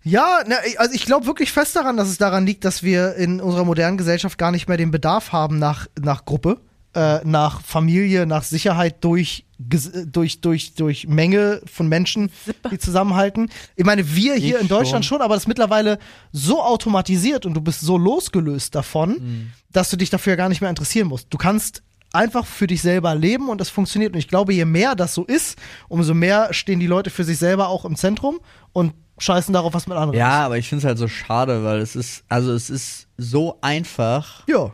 [0.05, 3.41] Ja, ne, also ich glaube wirklich fest daran, dass es daran liegt, dass wir in
[3.41, 6.61] unserer modernen Gesellschaft gar nicht mehr den Bedarf haben nach, nach Gruppe,
[6.95, 12.31] äh, nach Familie, nach Sicherheit durch, ges- durch, durch, durch Menge von Menschen,
[12.71, 13.51] die zusammenhalten.
[13.77, 15.19] Ich meine, wir hier Ich in Deutschland schon.
[15.19, 15.99] schon, aber das ist mittlerweile
[16.33, 19.53] so automatisiert und du bist so losgelöst davon, Mhm.
[19.73, 21.27] dass du dich dafür gar nicht mehr interessieren musst.
[21.31, 21.83] Du kannst
[22.15, 24.15] einfach für dich selber leben und das funktioniert.
[24.15, 25.59] Und ich glaube, je mehr das so ist,
[25.89, 28.41] umso mehr stehen die Leute für sich selber auch im Zentrum
[28.73, 30.19] und scheißen darauf, was mit anderen ist.
[30.21, 33.59] Ja, aber ich finde es halt so schade, weil es ist, also es ist so
[33.61, 34.45] einfach.
[34.49, 34.73] Ja.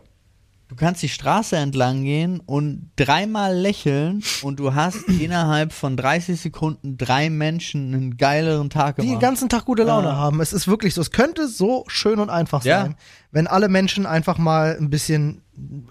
[0.67, 6.41] Du kannst die Straße entlang gehen und dreimal lächeln und du hast innerhalb von 30
[6.41, 9.21] Sekunden drei Menschen einen geileren Tag Die den gemacht.
[9.21, 10.15] ganzen Tag gute Laune Ja.
[10.15, 10.41] haben.
[10.41, 11.01] Es ist wirklich so.
[11.01, 12.81] Es könnte so schön und einfach Ja.
[12.81, 12.95] sein,
[13.31, 15.43] wenn alle Menschen einfach mal ein bisschen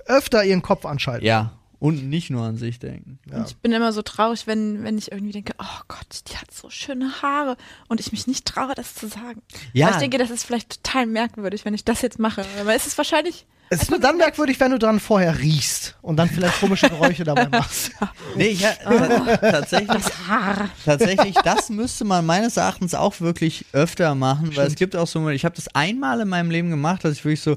[0.06, 1.24] öfter ihren Kopf anschalten.
[1.24, 3.18] ja, und nicht nur an sich denken.
[3.30, 6.50] Und ich bin immer so traurig, wenn, wenn ich irgendwie denke, oh Gott, die hat
[6.50, 7.56] so schöne Haare
[7.88, 9.42] und ich mich nicht traue, das zu sagen.
[9.72, 9.86] Ja.
[9.86, 12.44] Weil ich denke, das ist vielleicht total merkwürdig, wenn ich das jetzt mache.
[12.60, 16.16] Aber es ist wahrscheinlich Es ist nur dann merkwürdig, wenn du dran vorher riechst und
[16.16, 17.90] dann vielleicht komische Geräusche dabei machst.
[18.36, 20.68] Nee, ich, ta- tatsächlich, Haar.
[20.84, 25.28] tatsächlich, das müsste man meines Erachtens auch wirklich öfter machen, weil es gibt auch so,
[25.28, 27.56] ich habe das einmal in meinem Leben gemacht, dass ich wirklich so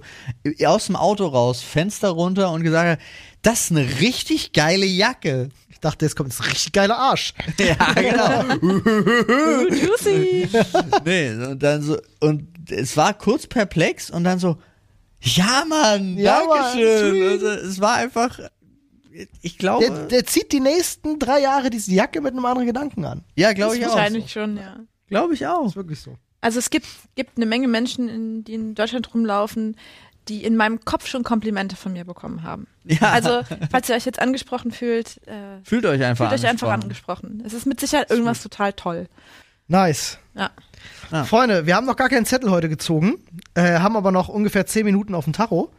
[0.67, 3.01] aus dem Auto raus, Fenster runter und gesagt habe,
[3.41, 5.49] das ist eine richtig geile Jacke.
[5.69, 7.33] Ich dachte, jetzt kommt ein richtig geiler Arsch.
[7.57, 8.43] Ja, genau.
[9.69, 10.47] Juicy.
[11.05, 14.57] nee, und dann so, und es war kurz perplex und dann so,
[15.21, 17.19] ja, Mann, Ja, Dankeschön.
[17.19, 18.39] Mann, also, es war einfach,
[19.41, 23.05] ich glaube, Der, der zieht die nächsten drei Jahre diese Jacke mit einem anderen Gedanken
[23.05, 23.23] an.
[23.35, 23.95] ja, glaube ich auch.
[23.95, 24.77] Wahrscheinlich schon, ja.
[25.07, 25.65] Glaube ich auch.
[25.65, 26.17] ist wirklich so.
[26.41, 29.75] Also es gibt, gibt eine Menge Menschen, in, die in Deutschland rumlaufen,
[30.27, 32.67] die in meinem Kopf schon Komplimente von mir bekommen haben.
[32.83, 33.11] Ja.
[33.11, 33.41] Also,
[33.71, 37.41] falls ihr euch jetzt angesprochen fühlt, äh, Fühlt euch einfach fühlt euch einfach angesprochen.
[37.45, 39.07] Es ist mit Sicherheit irgendwas total toll.
[39.67, 40.17] Nice.
[40.33, 40.51] Ja.
[41.11, 41.23] Ja.
[41.23, 43.15] Freunde, wir haben noch gar keinen Zettel heute gezogen,
[43.53, 45.71] äh, haben aber noch ungefähr zehn Minuten auf dem Tacho.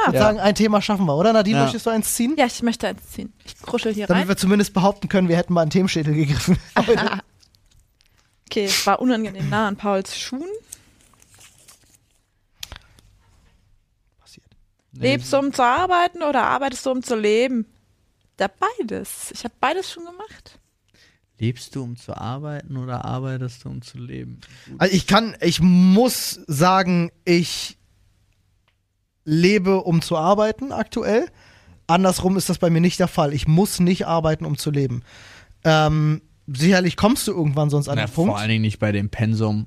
[0.00, 0.22] Ich würde Ja.
[0.24, 1.32] sagen, ein Thema schaffen wir, oder?
[1.32, 1.62] Nadine, Ja.
[1.64, 2.34] möchtest du eins ziehen?
[2.38, 3.32] Ja, ich möchte eins ziehen.
[3.44, 4.28] Ich kruschel hier Damit rein.
[4.28, 6.56] wir zumindest behaupten können, wir hätten mal einen Themenschädel gegriffen.
[8.50, 10.48] Okay, es war unangenehm nah an Pauls Schuhen.
[14.20, 14.46] Passiert.
[14.92, 17.66] Lebst du, um zu arbeiten oder arbeitest du, um zu leben?
[18.38, 19.30] Da beides.
[19.32, 20.57] Ich habe beides schon gemacht.
[21.40, 24.40] Lebst du, um zu arbeiten oder arbeitest du, um zu leben?
[24.78, 27.78] Also ich kann, ich muss sagen, ich
[29.24, 31.26] lebe, um zu arbeiten aktuell.
[31.86, 33.32] Andersrum ist das bei mir nicht der Fall.
[33.32, 35.02] Ich muss nicht arbeiten, um zu leben.
[35.64, 38.30] Ähm, sicherlich kommst du irgendwann sonst an Na, den Punkt.
[38.32, 39.66] vor allen Dingen nicht bei dem Pensum.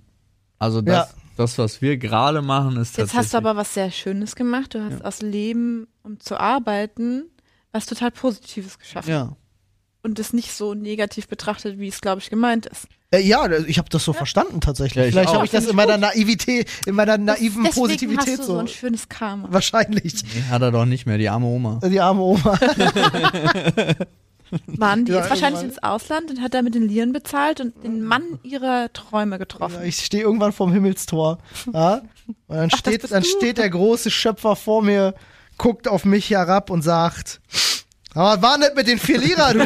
[0.59, 1.15] Also das, Ja.
[1.37, 4.73] das was wir gerade machen, ist Jetzt hast du aber was sehr Schönes gemacht.
[4.75, 7.23] Du hast aus Leben, um zu arbeiten,
[7.71, 9.09] was total Positives geschaffen.
[9.09, 9.35] ja.
[10.03, 12.87] Und es nicht so negativ betrachtet, wie es, glaube ich, gemeint ist.
[13.11, 14.95] Äh, ja, ich habe das so verstanden tatsächlich.
[14.95, 18.39] Ja, ich Vielleicht habe ich das in meiner Naivität, in meiner naiven Deswegen Positivität hast
[18.39, 18.59] du so so.
[18.59, 19.47] ein schönes Karma.
[19.51, 20.13] Wahrscheinlich.
[20.23, 21.79] Nee, hat er doch nicht mehr, die arme Oma.
[21.87, 22.57] Die arme Oma.
[24.65, 25.69] Mann, die Ja, ist wahrscheinlich irgendwann.
[25.69, 29.75] ins Ausland und hat da mit den Lieren bezahlt und den Mann ihrer Träume getroffen.
[29.75, 31.37] Ja, ich stehe irgendwann vorm Himmelstor.
[31.73, 32.01] Ja?
[32.27, 35.13] Und dann, das steht, dann steht der große Schöpfer vor mir,
[35.57, 37.39] guckt auf mich herab und sagt:
[38.13, 39.61] Aber war nicht mit den vier Lira, du!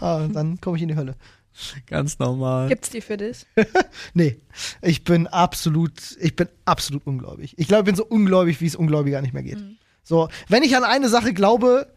[0.00, 1.16] ah, dann komme ich in die Hölle.
[1.86, 2.68] Ganz normal.
[2.68, 3.46] Gibt's die für dich?
[4.14, 4.38] Nee,
[4.82, 7.54] ich bin absolut, ich bin absolut ungläubig.
[7.56, 9.58] Ich glaube, ich bin so ungläubig, wie es ungläubig gar nicht mehr geht.
[10.02, 11.92] So, wenn ich an eine Sache glaube,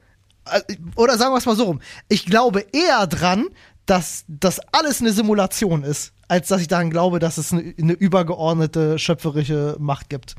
[0.45, 0.61] äh,
[0.95, 3.47] oder sagen wir es mal so rum, ich glaube eher dran,
[3.85, 7.93] dass das alles eine Simulation ist, als dass ich daran glaube, dass es eine, eine
[7.93, 10.35] übergeordnete schöpferische Macht gibt.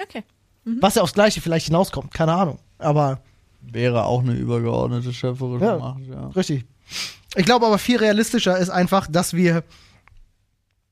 [0.00, 0.24] Okay.
[0.64, 2.58] Was ja aufs Gleiche vielleicht hinauskommt, keine Ahnung.
[2.80, 3.20] Aber
[3.62, 5.78] Wäre auch eine übergeordnete schöpferische Ja.
[5.78, 6.28] Macht, ja.
[6.28, 6.64] richtig.
[7.36, 9.62] Ich glaube aber viel realistischer ist einfach, dass wir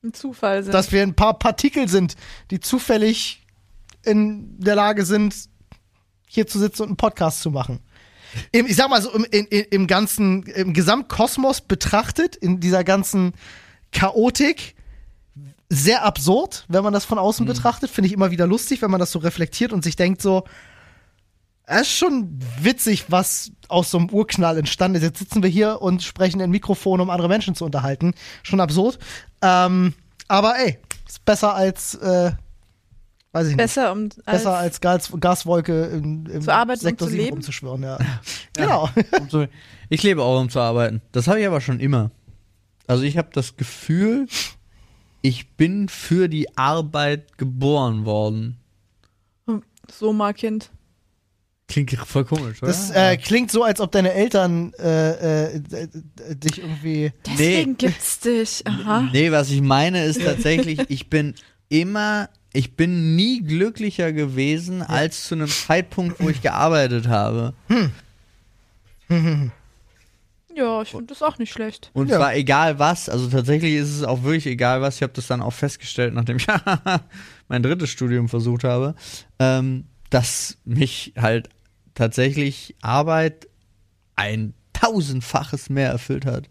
[0.03, 0.73] Ein Zufall sind.
[0.73, 2.15] dass wir ein paar Partikel sind,
[2.51, 3.45] die zufällig
[4.03, 5.35] in der Lage sind,
[6.27, 7.79] hier zu sitzen und einen Podcast zu machen.
[8.51, 13.33] Im, ich sag mal so, im, in, im ganzen, im Gesamtkosmos betrachtet, in dieser ganzen
[13.91, 14.75] Chaotik,
[15.69, 17.89] sehr absurd, wenn man das von außen betrachtet.
[17.89, 20.45] Finde ich immer wieder lustig, wenn man das so reflektiert und sich denkt so,
[21.71, 25.03] es ist schon witzig, was aus so einem Urknall entstanden ist.
[25.03, 28.15] Jetzt sitzen wir hier und sprechen in Mikrofon, um andere Menschen zu unterhalten.
[28.41, 28.97] Schon absurd.
[29.43, 29.93] Ähm,
[30.27, 32.31] aber ey, ist besser als, äh,
[33.33, 36.89] weiß ich nicht, besser, um als, besser als Gas, Gaswolke im, im Zu arbeiten und
[36.89, 37.33] Sektor zu 7 leben?
[37.35, 37.83] rumzuschwören.
[37.83, 37.99] Ja.
[38.53, 38.89] Genau.
[39.19, 39.47] Um zu,
[39.89, 41.03] ich lebe auch, um zu arbeiten.
[41.11, 42.09] Das habe ich aber schon immer.
[42.87, 44.27] Also ich habe das Gefühl,
[45.21, 48.57] ich bin für die Arbeit geboren worden.
[49.91, 50.71] so mal Kind.
[51.69, 52.71] Klingt voll komisch, oder?
[52.71, 55.61] Das äh, klingt so, als ob deine Eltern äh, äh,
[56.35, 57.13] dich irgendwie.
[57.25, 58.65] Deswegen gibt's dich.
[58.67, 59.07] Aha.
[59.13, 61.35] Nee, was ich meine ist tatsächlich, ich bin
[61.69, 67.53] immer, ich bin nie glücklicher gewesen als zu einem Zeitpunkt, wo ich gearbeitet habe.
[70.55, 71.91] Ja, ich finde das auch nicht schlecht.
[71.93, 72.17] Und Ja.
[72.17, 74.95] zwar egal was, also tatsächlich ist es auch wirklich egal was.
[74.95, 76.47] Ich habe das dann auch festgestellt, nachdem ich
[77.47, 78.95] mein drittes Studium versucht habe,
[79.37, 81.49] ähm, dass mich halt
[81.99, 83.49] tatsächlich Arbeit
[84.15, 86.49] ein tausendfaches mehr erfüllt hat.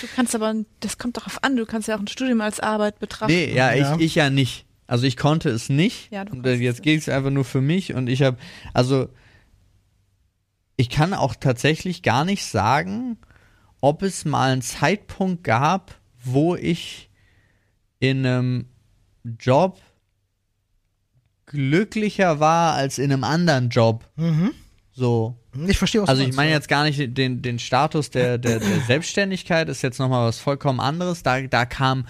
[0.00, 3.00] Du kannst aber, das kommt darauf an, du kannst ja auch ein Studium als Arbeit
[3.00, 3.32] betrachten.
[3.32, 3.96] Nee, ja, Ja.
[3.96, 4.66] Ich, ich ja nicht.
[4.86, 6.12] Also ich konnte es nicht.
[6.12, 8.36] Ja, du jetzt geht es einfach nur für mich und ich habe,
[8.72, 9.08] also
[10.76, 13.18] ich kann auch tatsächlich gar nicht sagen,
[13.80, 17.10] ob es mal einen Zeitpunkt gab, wo ich
[17.98, 18.66] in einem
[19.24, 19.80] Job
[21.50, 24.08] glücklicher war als in einem anderen Job.
[24.16, 24.52] Mhm.
[24.92, 25.36] So.
[25.66, 28.80] Ich verstehe, was Also ich meine jetzt gar nicht den, den Status der, der, der
[28.86, 31.22] Selbstständigkeit, ist jetzt nochmal was vollkommen anderes.
[31.22, 32.06] Da, da kam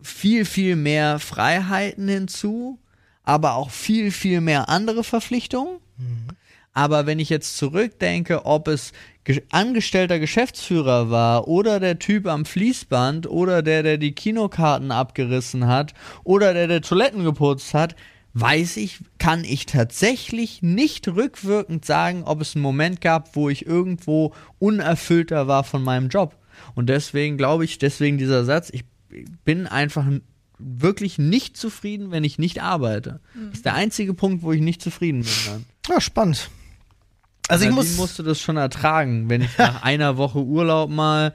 [0.00, 2.78] viel, viel mehr Freiheiten hinzu.
[3.22, 5.78] aber auch viel, viel mehr andere Verpflichtungen.
[6.72, 8.92] Aber wenn ich jetzt zurückdenke, ob es
[9.24, 15.66] ge angestellter Geschäftsführer war oder der Typ am Fließband oder der, der die Kinokarten abgerissen
[15.66, 17.96] hat oder der, der Toiletten geputzt hat,
[18.34, 23.66] weiß ich, kann ich tatsächlich nicht rückwirkend sagen, ob es einen Moment gab, wo ich
[23.66, 26.36] irgendwo unerfüllter war von meinem Job.
[26.74, 28.84] Und deswegen glaube ich, deswegen dieser Satz, ich
[29.44, 30.06] bin einfach
[30.58, 33.20] wirklich nicht zufrieden, wenn ich nicht arbeite.
[33.34, 35.64] Das ist der einzige Punkt, wo ich nicht zufrieden bin dann.
[35.88, 36.50] Ja, spannend.
[37.48, 37.96] Also ich Nadine muss.
[37.96, 41.34] musste das schon ertragen, wenn ich nach einer Woche Urlaub mal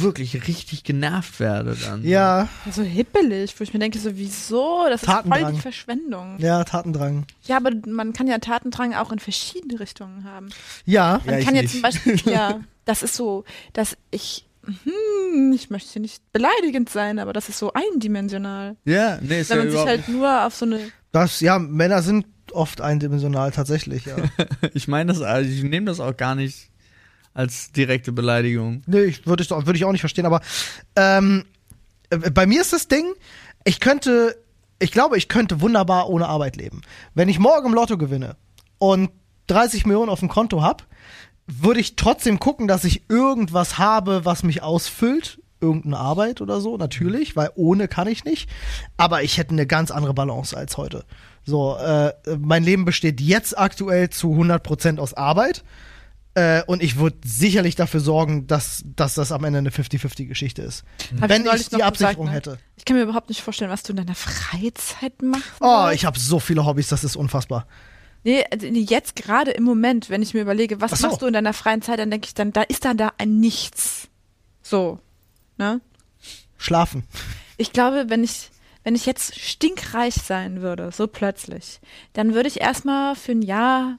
[0.00, 2.04] wirklich richtig genervt werde dann.
[2.04, 4.84] Ja, So hippelig, wo ich mir denke, so, wieso?
[4.88, 5.54] Das ist voll Tatendrang.
[5.54, 6.38] die Verschwendung.
[6.38, 7.26] ja, Tatendrang.
[7.44, 10.48] Ja, aber man kann ja Tatendrang auch in verschiedene Richtungen haben.
[10.84, 11.72] Ja, Man Ja, ich kann ja nicht.
[11.72, 17.18] zum Beispiel, ja, das ist so, dass ich, hm, ich möchte hier nicht beleidigend sein,
[17.18, 18.76] aber das ist so eindimensional.
[18.84, 20.80] Ja, nee, ist Wenn ja man sich überhaupt halt nur auf so eine,
[21.12, 24.16] das, ja, Männer sind oft eindimensional tatsächlich, ja.
[24.74, 26.69] ich meine das, also ich nehme das auch gar nicht
[27.34, 28.82] als direkte Beleidigung.
[28.86, 30.40] nee, ich würde ich, würde ich auch nicht verstehen, aber
[30.96, 31.44] ähm,
[32.10, 33.04] äh, bei mir ist das Ding,
[33.64, 34.36] ich könnte,
[34.78, 36.82] ich glaube, ich könnte wunderbar ohne Arbeit leben.
[37.14, 38.36] Wenn ich morgen im Lotto gewinne
[38.78, 39.10] und
[39.46, 40.84] 30 Millionen auf dem Konto habe,
[41.46, 45.40] würde ich trotzdem gucken, dass ich irgendwas habe, was mich ausfüllt.
[45.62, 48.48] Irgendeine Arbeit oder so, natürlich, weil ohne kann ich nicht.
[48.96, 51.04] Aber ich hätte eine ganz andere Balance als heute.
[51.44, 55.62] So, äh, mein Leben besteht jetzt aktuell zu 100% aus Arbeit.
[56.34, 60.84] Äh, und ich würde sicherlich dafür sorgen, dass, dass das am Ende eine 50-50-Geschichte ist.
[61.20, 62.52] Hab Wenn neulich ich die Absicherung gesagt, ne?
[62.54, 62.64] hätte.
[62.76, 65.44] Ich kann mir überhaupt nicht vorstellen, was du in deiner Freizeit machst.
[65.60, 67.66] Oh, ich habe so viele Hobbys, das ist unfassbar.
[68.22, 71.06] Nee, also jetzt gerade im Moment, wenn ich mir überlege, was so.
[71.06, 73.40] machst du in deiner freien Zeit, dann denke ich dann, da ist dann da ein
[73.40, 74.08] Nichts.
[74.62, 75.00] So.
[75.56, 75.80] Ne?
[76.58, 77.04] Schlafen.
[77.56, 78.50] Ich glaube, wenn ich,
[78.84, 81.80] wenn ich jetzt stinkreich sein würde, so plötzlich,
[82.12, 83.98] dann würde ich erstmal für ein Jahr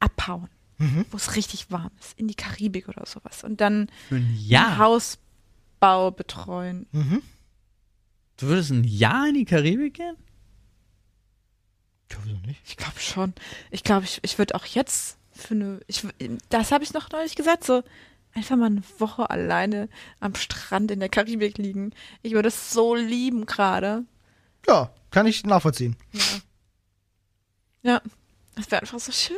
[0.00, 0.48] abhauen,
[0.78, 1.04] Mhm.
[1.10, 3.44] wo es richtig warm ist, in die Karibik oder sowas.
[3.44, 4.78] Und dann Für ein einen Jahr.
[4.78, 6.86] Hausbau betreuen.
[6.92, 7.22] Mhm.
[8.36, 10.16] Du würdest ein Jahr in die Karibik gehen?
[12.10, 12.60] Ja, wieso nicht?
[12.66, 13.32] Ich glaube schon.
[13.70, 16.04] Ich glaube, ich, ich würde auch jetzt für eine, ich,
[16.48, 17.82] das habe ich noch neulich gesagt, so
[18.34, 19.88] einfach mal eine Woche alleine
[20.20, 21.92] am Strand in der Karibik liegen.
[22.22, 24.04] Ich würde es so lieben gerade.
[24.66, 25.96] Ja, kann ich nachvollziehen.
[26.12, 26.20] Ja.
[27.86, 28.02] Ja,
[28.56, 29.36] das wäre einfach so schön.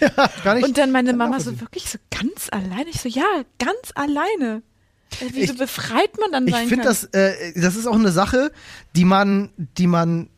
[0.42, 2.90] Kann ich Und dann meine Mama so wirklich so ganz alleine.
[2.90, 4.62] Ich so, ja, ganz alleine.
[5.20, 6.92] Äh, Wieso Ich- befreit man dann Ich sein finde, kann?
[6.92, 8.50] das, äh, das ist auch eine Sache,
[8.96, 10.28] die man, die man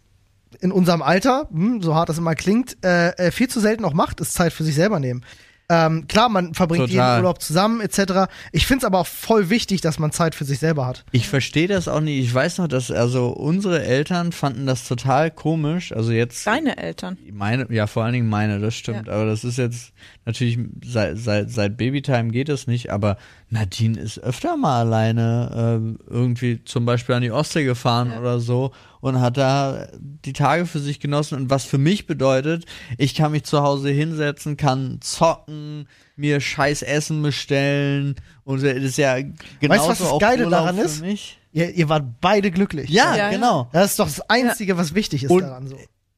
[0.61, 3.95] in unserem Alter, hm, so hart das immer klingt, äh, äh, viel zu selten auch
[3.95, 5.25] macht, ist Zeit für sich selber nehmen.
[5.71, 7.15] Ähm, klar, man verbringt Total.
[7.15, 8.31] jeden Urlaub zusammen, etc.
[8.53, 11.05] Ich finde es aber auch voll wichtig, dass man Zeit für sich selber hat.
[11.11, 12.23] Ich verstehe das auch nicht.
[12.23, 15.91] Ich weiß noch, dass also unsere Eltern fanden das total komisch.
[15.93, 17.17] Also jetzt Deine Eltern.
[17.33, 19.09] meine, ja vor allen Dingen meine, das stimmt.
[19.09, 19.93] Aber das ist jetzt
[20.27, 22.91] natürlich seit seit, seit Babytime geht das nicht.
[22.93, 23.17] Aber
[23.49, 28.21] Nadine ist öfter mal alleine äh, irgendwie zum Beispiel an die Ostsee gefahren Ja.
[28.21, 28.73] oder so
[29.05, 29.87] und hat da
[30.25, 31.37] die Tage für sich genossen.
[31.37, 32.65] Und was für mich bedeutet,
[32.97, 35.87] ich kann mich zu Hause hinsetzen, kann zocken,
[36.17, 39.17] mir scheiß Essen bestellen und das ist ja
[39.61, 41.05] genauso was das Geile Urlaub daran ist?
[41.53, 42.89] Ihr, ihr wart beide glücklich.
[42.89, 43.31] Ja, Ja, ja.
[43.31, 43.69] genau.
[43.73, 45.67] Das ist doch das Einzige, was wichtig ist Und- daran.
[45.69, 45.77] So.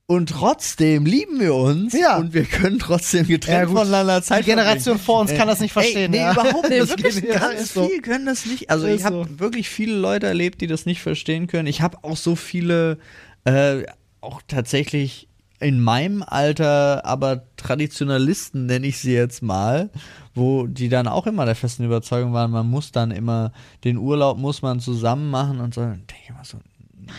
[0.09, 2.17] Und trotzdem lieben wir uns Ja.
[2.19, 5.73] und wir können trotzdem getrennt Ja, voneinander Zeit Die Generation vor uns kann das nicht
[5.73, 5.97] verstehen.
[6.15, 6.33] Ey, nee, ja.
[6.33, 6.91] überhaupt Nee, nicht.
[6.91, 7.89] wirklich Wirklich ganz so.
[7.89, 8.71] viel können das nicht.
[8.71, 9.41] Also Ist ich habe so.
[9.41, 11.67] wirklich viele Leute erlebt, die das nicht verstehen können.
[11.67, 12.99] Ich habe auch so viele,
[13.45, 13.83] äh,
[14.21, 15.27] auch tatsächlich
[15.59, 19.91] in meinem Alter, aber Traditionalisten nenne ich sie jetzt mal,
[20.35, 23.53] wo die dann auch immer der festen Überzeugung waren, man muss dann immer,
[23.83, 25.81] den Urlaub muss man zusammen machen und so.
[25.81, 26.59] Dann denke ich immer so,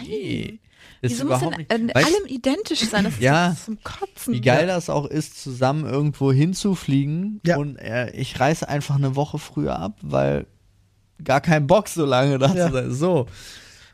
[0.07, 0.59] nee.
[1.01, 3.03] Das Wieso muss denn in Weißt- allem identisch sein?
[3.03, 3.55] Das ist Ja.
[3.63, 4.33] zum Kotzen.
[4.33, 7.57] wie geil das auch ist, zusammen irgendwo hinzufliegen Ja.
[7.57, 10.47] und äh, ich reise einfach eine Woche früher ab, weil
[11.23, 12.67] gar kein Bock so lange da Ja.
[12.67, 12.93] zu sein.
[12.93, 13.27] So.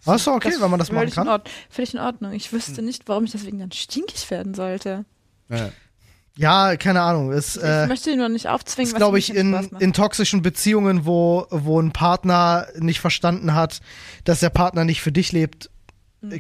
[0.05, 1.41] Aber ist doch okay, wenn man das machen kann.
[1.69, 2.33] Völlig in Ordnung.
[2.33, 5.05] Ich wüsste nicht, warum ich deswegen dann stinkig werden sollte.
[6.35, 7.31] Ja, keine Ahnung.
[7.31, 10.41] Ist, Ich äh, möchte ihn noch nicht aufzwingen, ist was glaube ich, in, in toxischen
[10.41, 13.81] Beziehungen, wo, wo ein Partner nicht verstanden hat,
[14.23, 15.69] dass der Partner nicht für dich lebt,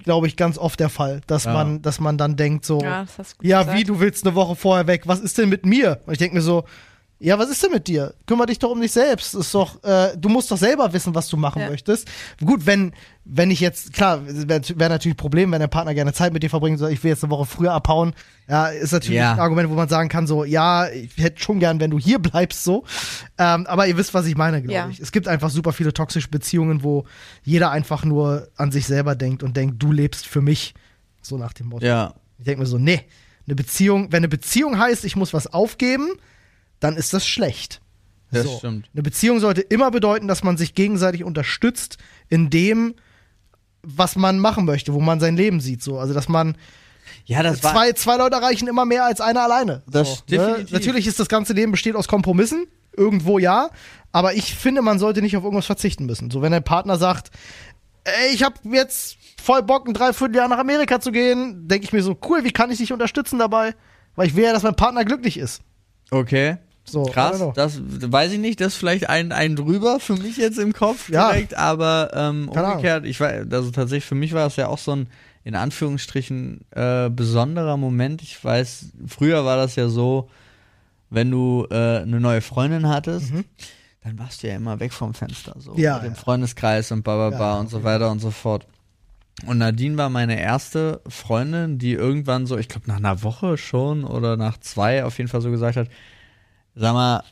[0.03, 1.53] glaube ich, ganz oft der Fall, dass Ja.
[1.53, 3.77] man, dass man dann denkt so, ja, ja, das hast du gut gesagt.
[3.77, 5.99] wie, du willst eine Woche vorher weg, was ist denn mit mir?
[6.05, 6.63] Und ich denke mir so,
[7.25, 8.13] ja, was ist denn mit dir?
[8.27, 9.33] Kümmer dich doch um dich selbst.
[9.33, 11.69] Ist doch, äh, du musst doch selber wissen, was du machen Ja.
[11.69, 12.07] möchtest.
[12.43, 12.91] Gut, wenn,
[13.23, 16.43] wenn ich jetzt, klar, wäre wär natürlich ein Problem, wenn der Partner gerne Zeit mit
[16.43, 18.13] dir verbringen soll, ich will jetzt eine Woche früher abhauen.
[18.49, 19.33] Ja, ist natürlich Ja.
[19.33, 22.19] ein Argument, wo man sagen kann, so, ja, ich hätte schon gern, wenn du hier
[22.19, 22.83] bleibst, so.
[23.37, 24.89] Ähm, aber ihr wisst, was ich meine, glaube Ja.
[24.89, 24.99] ich.
[24.99, 27.05] Es gibt einfach super viele toxische Beziehungen, wo
[27.43, 30.73] jeder einfach nur an sich selber denkt und denkt, du lebst für mich.
[31.21, 31.85] So nach dem Motto.
[31.85, 32.15] Ja.
[32.37, 33.01] Ich denke mir so, nee,
[33.47, 36.09] eine Beziehung, wenn eine Beziehung heißt, ich muss was aufgeben,
[36.83, 37.81] dann ist das schlecht.
[38.31, 38.57] Das so.
[38.57, 38.89] stimmt.
[38.93, 41.97] Eine Beziehung sollte immer bedeuten, dass man sich gegenseitig unterstützt
[42.29, 42.95] in dem,
[43.83, 45.81] was man machen möchte, wo man sein Leben sieht.
[45.81, 45.99] So.
[45.99, 46.57] Also, dass man
[47.25, 47.73] Ja, das war.
[47.73, 49.83] zwei, zwei Leute erreichen immer mehr als einer alleine.
[49.87, 50.65] Das so, ne?
[50.71, 52.65] Natürlich ist das ganze Leben besteht aus Kompromissen,
[52.95, 53.69] irgendwo ja,
[54.11, 56.31] aber ich finde, man sollte nicht auf irgendwas verzichten müssen.
[56.31, 57.31] So, wenn ein Partner sagt,
[58.03, 62.03] ey, ich habe jetzt voll Bock, ein Dreivierteljahr nach Amerika zu gehen, denke ich mir
[62.03, 63.73] so, cool, wie kann ich dich unterstützen dabei?
[64.15, 65.61] Weil ich will ja, dass mein Partner glücklich ist.
[66.11, 66.57] Okay.
[66.85, 70.59] So, Krass, das weiß ich nicht, das ist vielleicht ein, ein drüber für mich jetzt
[70.59, 71.31] im Kopf Ja.
[71.31, 74.95] direkt, aber ähm, umgekehrt, ich war, also tatsächlich für mich war es ja auch so
[74.95, 75.07] ein
[75.45, 78.21] in Anführungsstrichen äh, besonderer Moment.
[78.21, 80.29] Ich weiß, früher war das ja so,
[81.09, 83.33] wenn du äh, eine neue Freundin hattest,
[84.03, 85.79] dann warst du ja immer weg vom Fenster, so Mhm.
[85.79, 86.19] Ja, mit dem ja.
[86.19, 88.67] Freundeskreis und bla bla bla und so weiter und so fort.
[89.45, 94.03] Und Nadine war meine erste Freundin, die irgendwann so, ich glaube nach einer Woche schon
[94.05, 95.89] oder nach zwei auf jeden Fall so gesagt hat,
[96.75, 97.23] sag mal,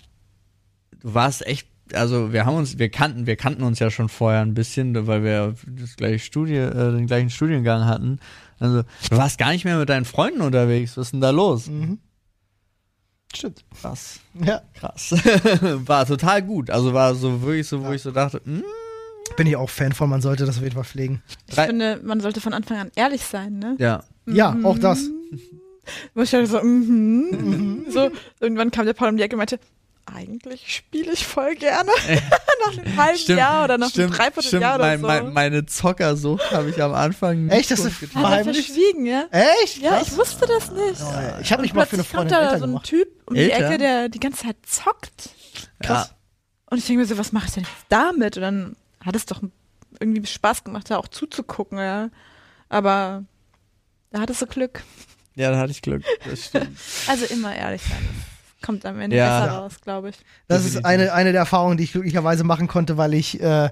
[1.02, 4.42] du warst echt, also wir haben uns, wir kannten, wir kannten uns ja schon vorher
[4.42, 8.20] ein bisschen, weil wir das gleiche Studie, äh, den gleichen Studiengang hatten.
[8.60, 10.96] Also du warst gar nicht mehr mit deinen Freunden unterwegs.
[10.98, 11.68] Was ist denn da los?
[11.68, 12.00] Mhm.
[13.34, 13.64] Stimmt.
[13.80, 15.12] Krass, Ja, krass.
[15.88, 16.70] war total gut.
[16.70, 18.64] Also war so wirklich so, wo ich so dachte, hm,
[19.38, 21.22] bin ich auch Fan von, man sollte das auf jeden Fall pflegen.
[21.48, 23.76] Ich Drei- finde, man sollte von Anfang an ehrlich sein, ne?
[23.80, 24.04] ja.
[24.28, 25.10] Ja, auch das.
[26.14, 27.86] Wo ich so, mhm.
[27.90, 29.60] so, irgendwann kam der Paul um die Ecke und meinte,
[30.06, 31.92] eigentlich spiele ich voll gerne.
[32.66, 35.08] nach einem halben Jahr oder nach einem Dreivierteljahr oder mein, so.
[35.08, 37.72] mein, meine Zockersucht habe ich am Anfang nicht Echt?
[37.72, 39.26] Das ist er verschwiegen, ja?
[39.32, 39.78] Echt?
[39.78, 40.08] Ja, Krass.
[40.08, 41.02] ich wusste das nicht.
[41.02, 42.86] Oh, Ich habe mich mal für eine Plötzlich kommt Freundin da älter so ein gemacht.
[42.86, 43.68] Typ um die Älter?
[43.68, 45.30] Ecke, der die ganze Zeit zockt.
[45.84, 46.08] Ja.
[46.70, 48.38] Und ich denke mir so, was mache ich denn jetzt damit?
[48.38, 49.42] Und dann hat es doch
[50.00, 52.10] irgendwie Spaß gemacht, da auch zuzugucken, ja.
[52.70, 53.24] Aber
[54.12, 54.84] da hattest du Glück.
[55.36, 56.04] Ja, da hatte ich Glück.
[56.28, 56.78] Das stimmt.
[57.08, 57.98] Also immer ehrlich sein.
[58.60, 59.40] Das kommt am Ende Ja.
[59.40, 60.16] besser raus, glaube ich.
[60.48, 63.70] Das ist eine, eine der Erfahrungen, die ich glücklicherweise machen konnte, weil ich äh,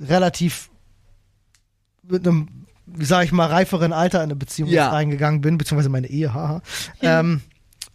[0.00, 0.70] relativ
[2.02, 2.48] mit einem,
[2.86, 4.88] wie sage ich mal, reiferen Alter in eine Beziehung Ja.
[4.90, 6.62] reingegangen bin, beziehungsweise meine Ehe, haha.
[7.02, 7.42] Ähm,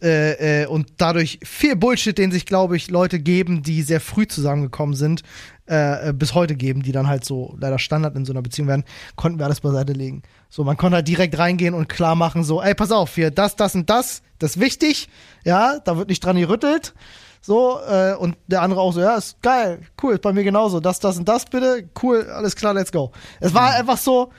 [0.02, 4.26] äh, äh, und dadurch viel Bullshit, den sich, glaube ich, Leute geben, die sehr früh
[4.26, 5.22] zusammengekommen sind,
[5.68, 8.68] äh, äh, bis heute geben, die dann halt so leider Standard in so einer Beziehung
[8.68, 8.84] werden,
[9.16, 10.22] konnten wir alles beiseite legen.
[10.50, 13.56] So, man konnte halt direkt reingehen und klar machen, so, ey, pass auf, hier, das,
[13.56, 15.08] das und das, das ist wichtig,
[15.42, 16.92] ja, da wird nicht dran gerüttelt.
[17.40, 20.80] So, äh, und der andere auch so, ja, ist geil, cool, ist bei mir genauso.
[20.80, 23.12] Das, das und das bitte, cool, alles klar, let's go.
[23.40, 24.32] Es war einfach so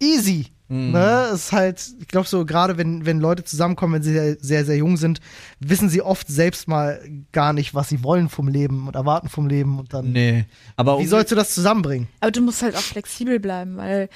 [0.00, 0.52] easy.
[0.72, 1.28] Ne?
[1.32, 4.64] Es ist halt, ich glaube so, gerade wenn, wenn Leute zusammenkommen, wenn sie sehr, sehr,
[4.64, 5.20] sehr jung sind,
[5.60, 7.00] wissen sie oft selbst mal
[7.32, 10.12] gar nicht, was sie wollen vom Leben und erwarten vom Leben und dann.
[10.12, 10.46] Nee.
[10.76, 12.08] Aber Wie sollst du das zusammenbringen?
[12.20, 14.08] Aber du musst halt auch flexibel bleiben, weil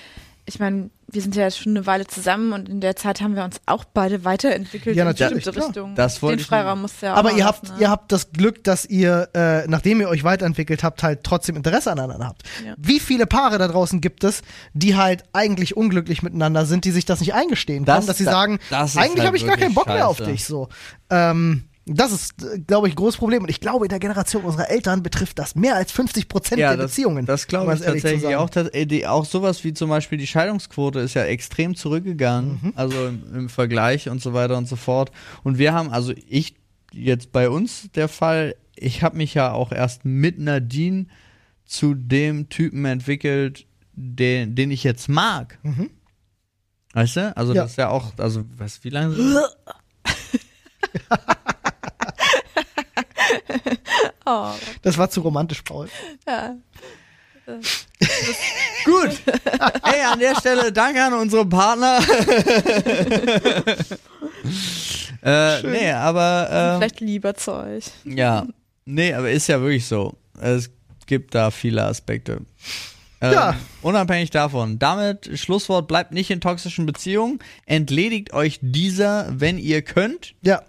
[0.48, 3.34] ich meine, wir sind ja jetzt schon eine Weile zusammen und in der Zeit haben
[3.36, 5.68] wir uns auch beide weiterentwickelt Ja, in natürlich, bestimmte klar.
[5.68, 5.94] Richtungen.
[5.96, 7.74] Das wollte Den ich- Freiraum musst du ja auch Aber ihr habt, ne?
[7.80, 11.90] ihr habt das Glück, dass ihr, äh, nachdem ihr euch weiterentwickelt habt, halt trotzdem Interesse
[11.92, 12.42] aneinander habt.
[12.64, 12.74] Ja.
[12.78, 14.42] Wie viele Paare da draußen gibt es,
[14.72, 18.24] die halt eigentlich unglücklich miteinander sind, die sich das nicht eingestehen Das- können, dass sie
[18.24, 20.30] da- sagen, das ist eigentlich halt habe ich gar keinen Bock mehr auf scheiße.
[20.30, 20.44] dich.
[20.44, 20.68] So.
[21.10, 22.34] Ähm, das ist,
[22.66, 23.42] glaube ich, ein großes Problem.
[23.44, 26.70] Und ich glaube, in der Generation unserer Eltern betrifft das mehr als 50 Prozent ja,
[26.70, 27.26] der das, Beziehungen.
[27.26, 28.50] Das glaube ich tatsächlich auch.
[28.56, 32.72] Äh, die, auch sowas wie zum Beispiel die Scheidungsquote ist ja extrem zurückgegangen, Mhm.
[32.74, 35.12] also im, im Vergleich und so weiter und so fort.
[35.44, 36.56] Und wir haben, also ich
[36.92, 41.06] jetzt bei uns der Fall, ich habe mich ja auch erst mit Nadine
[41.64, 45.58] zu dem Typen entwickelt, den, den ich jetzt mag.
[46.94, 47.36] Weißt du?
[47.36, 47.62] Also Ja.
[47.62, 49.14] das ist ja auch, also was, wie lange?
[54.26, 54.50] Oh,
[54.82, 55.88] Das war zu romantisch, Paul.
[56.26, 56.56] ja.
[58.84, 59.10] Gut.
[59.84, 62.00] Hey, an der Stelle danke an unsere Partner.
[65.22, 67.84] äh, nee, aber ähm, Vielleicht lieber zu euch.
[68.04, 68.46] ja,
[68.84, 70.14] nee, aber ist ja wirklich so.
[70.40, 70.70] Es
[71.06, 72.40] gibt da viele Aspekte.
[73.20, 73.56] Ähm, Ja.
[73.82, 74.78] Unabhängig davon.
[74.78, 77.38] Damit Schlusswort bleibt nicht in toxischen Beziehungen.
[77.64, 80.34] Entledigt euch dieser, wenn ihr könnt.
[80.42, 80.62] Ja.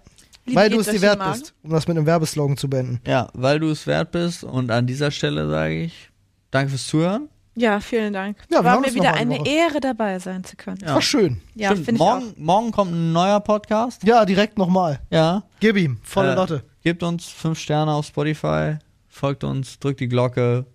[0.48, 3.00] Liebe Weil du es dir wert bist, um das mit einem Werbeslogan zu beenden.
[3.06, 4.44] Ja, weil du es wert bist.
[4.44, 6.10] Und an dieser Stelle sage ich
[6.50, 7.28] Danke fürs Zuhören.
[7.56, 8.38] Ja, vielen Dank.
[8.50, 9.50] Ja, War mir wieder eine eine Woche.
[9.50, 10.78] Ehre dabei sein zu können.
[10.80, 10.94] Ja.
[10.94, 11.40] War schön.
[11.56, 12.20] Ja, Stimmt, finde ich auch.
[12.20, 14.04] morgen, morgen kommt ein neuer Podcast.
[14.04, 15.00] Ja, direkt nochmal.
[15.10, 15.42] Ja.
[15.60, 16.64] Gib ihm, volle Äh, Lotte.
[16.82, 18.76] Gebt uns fünf Sterne auf Spotify,
[19.08, 20.66] folgt uns, drückt die Glocke,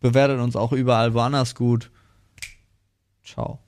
[0.00, 1.90] bewertet uns auch überall woanders gut.
[3.24, 3.58] Ciao.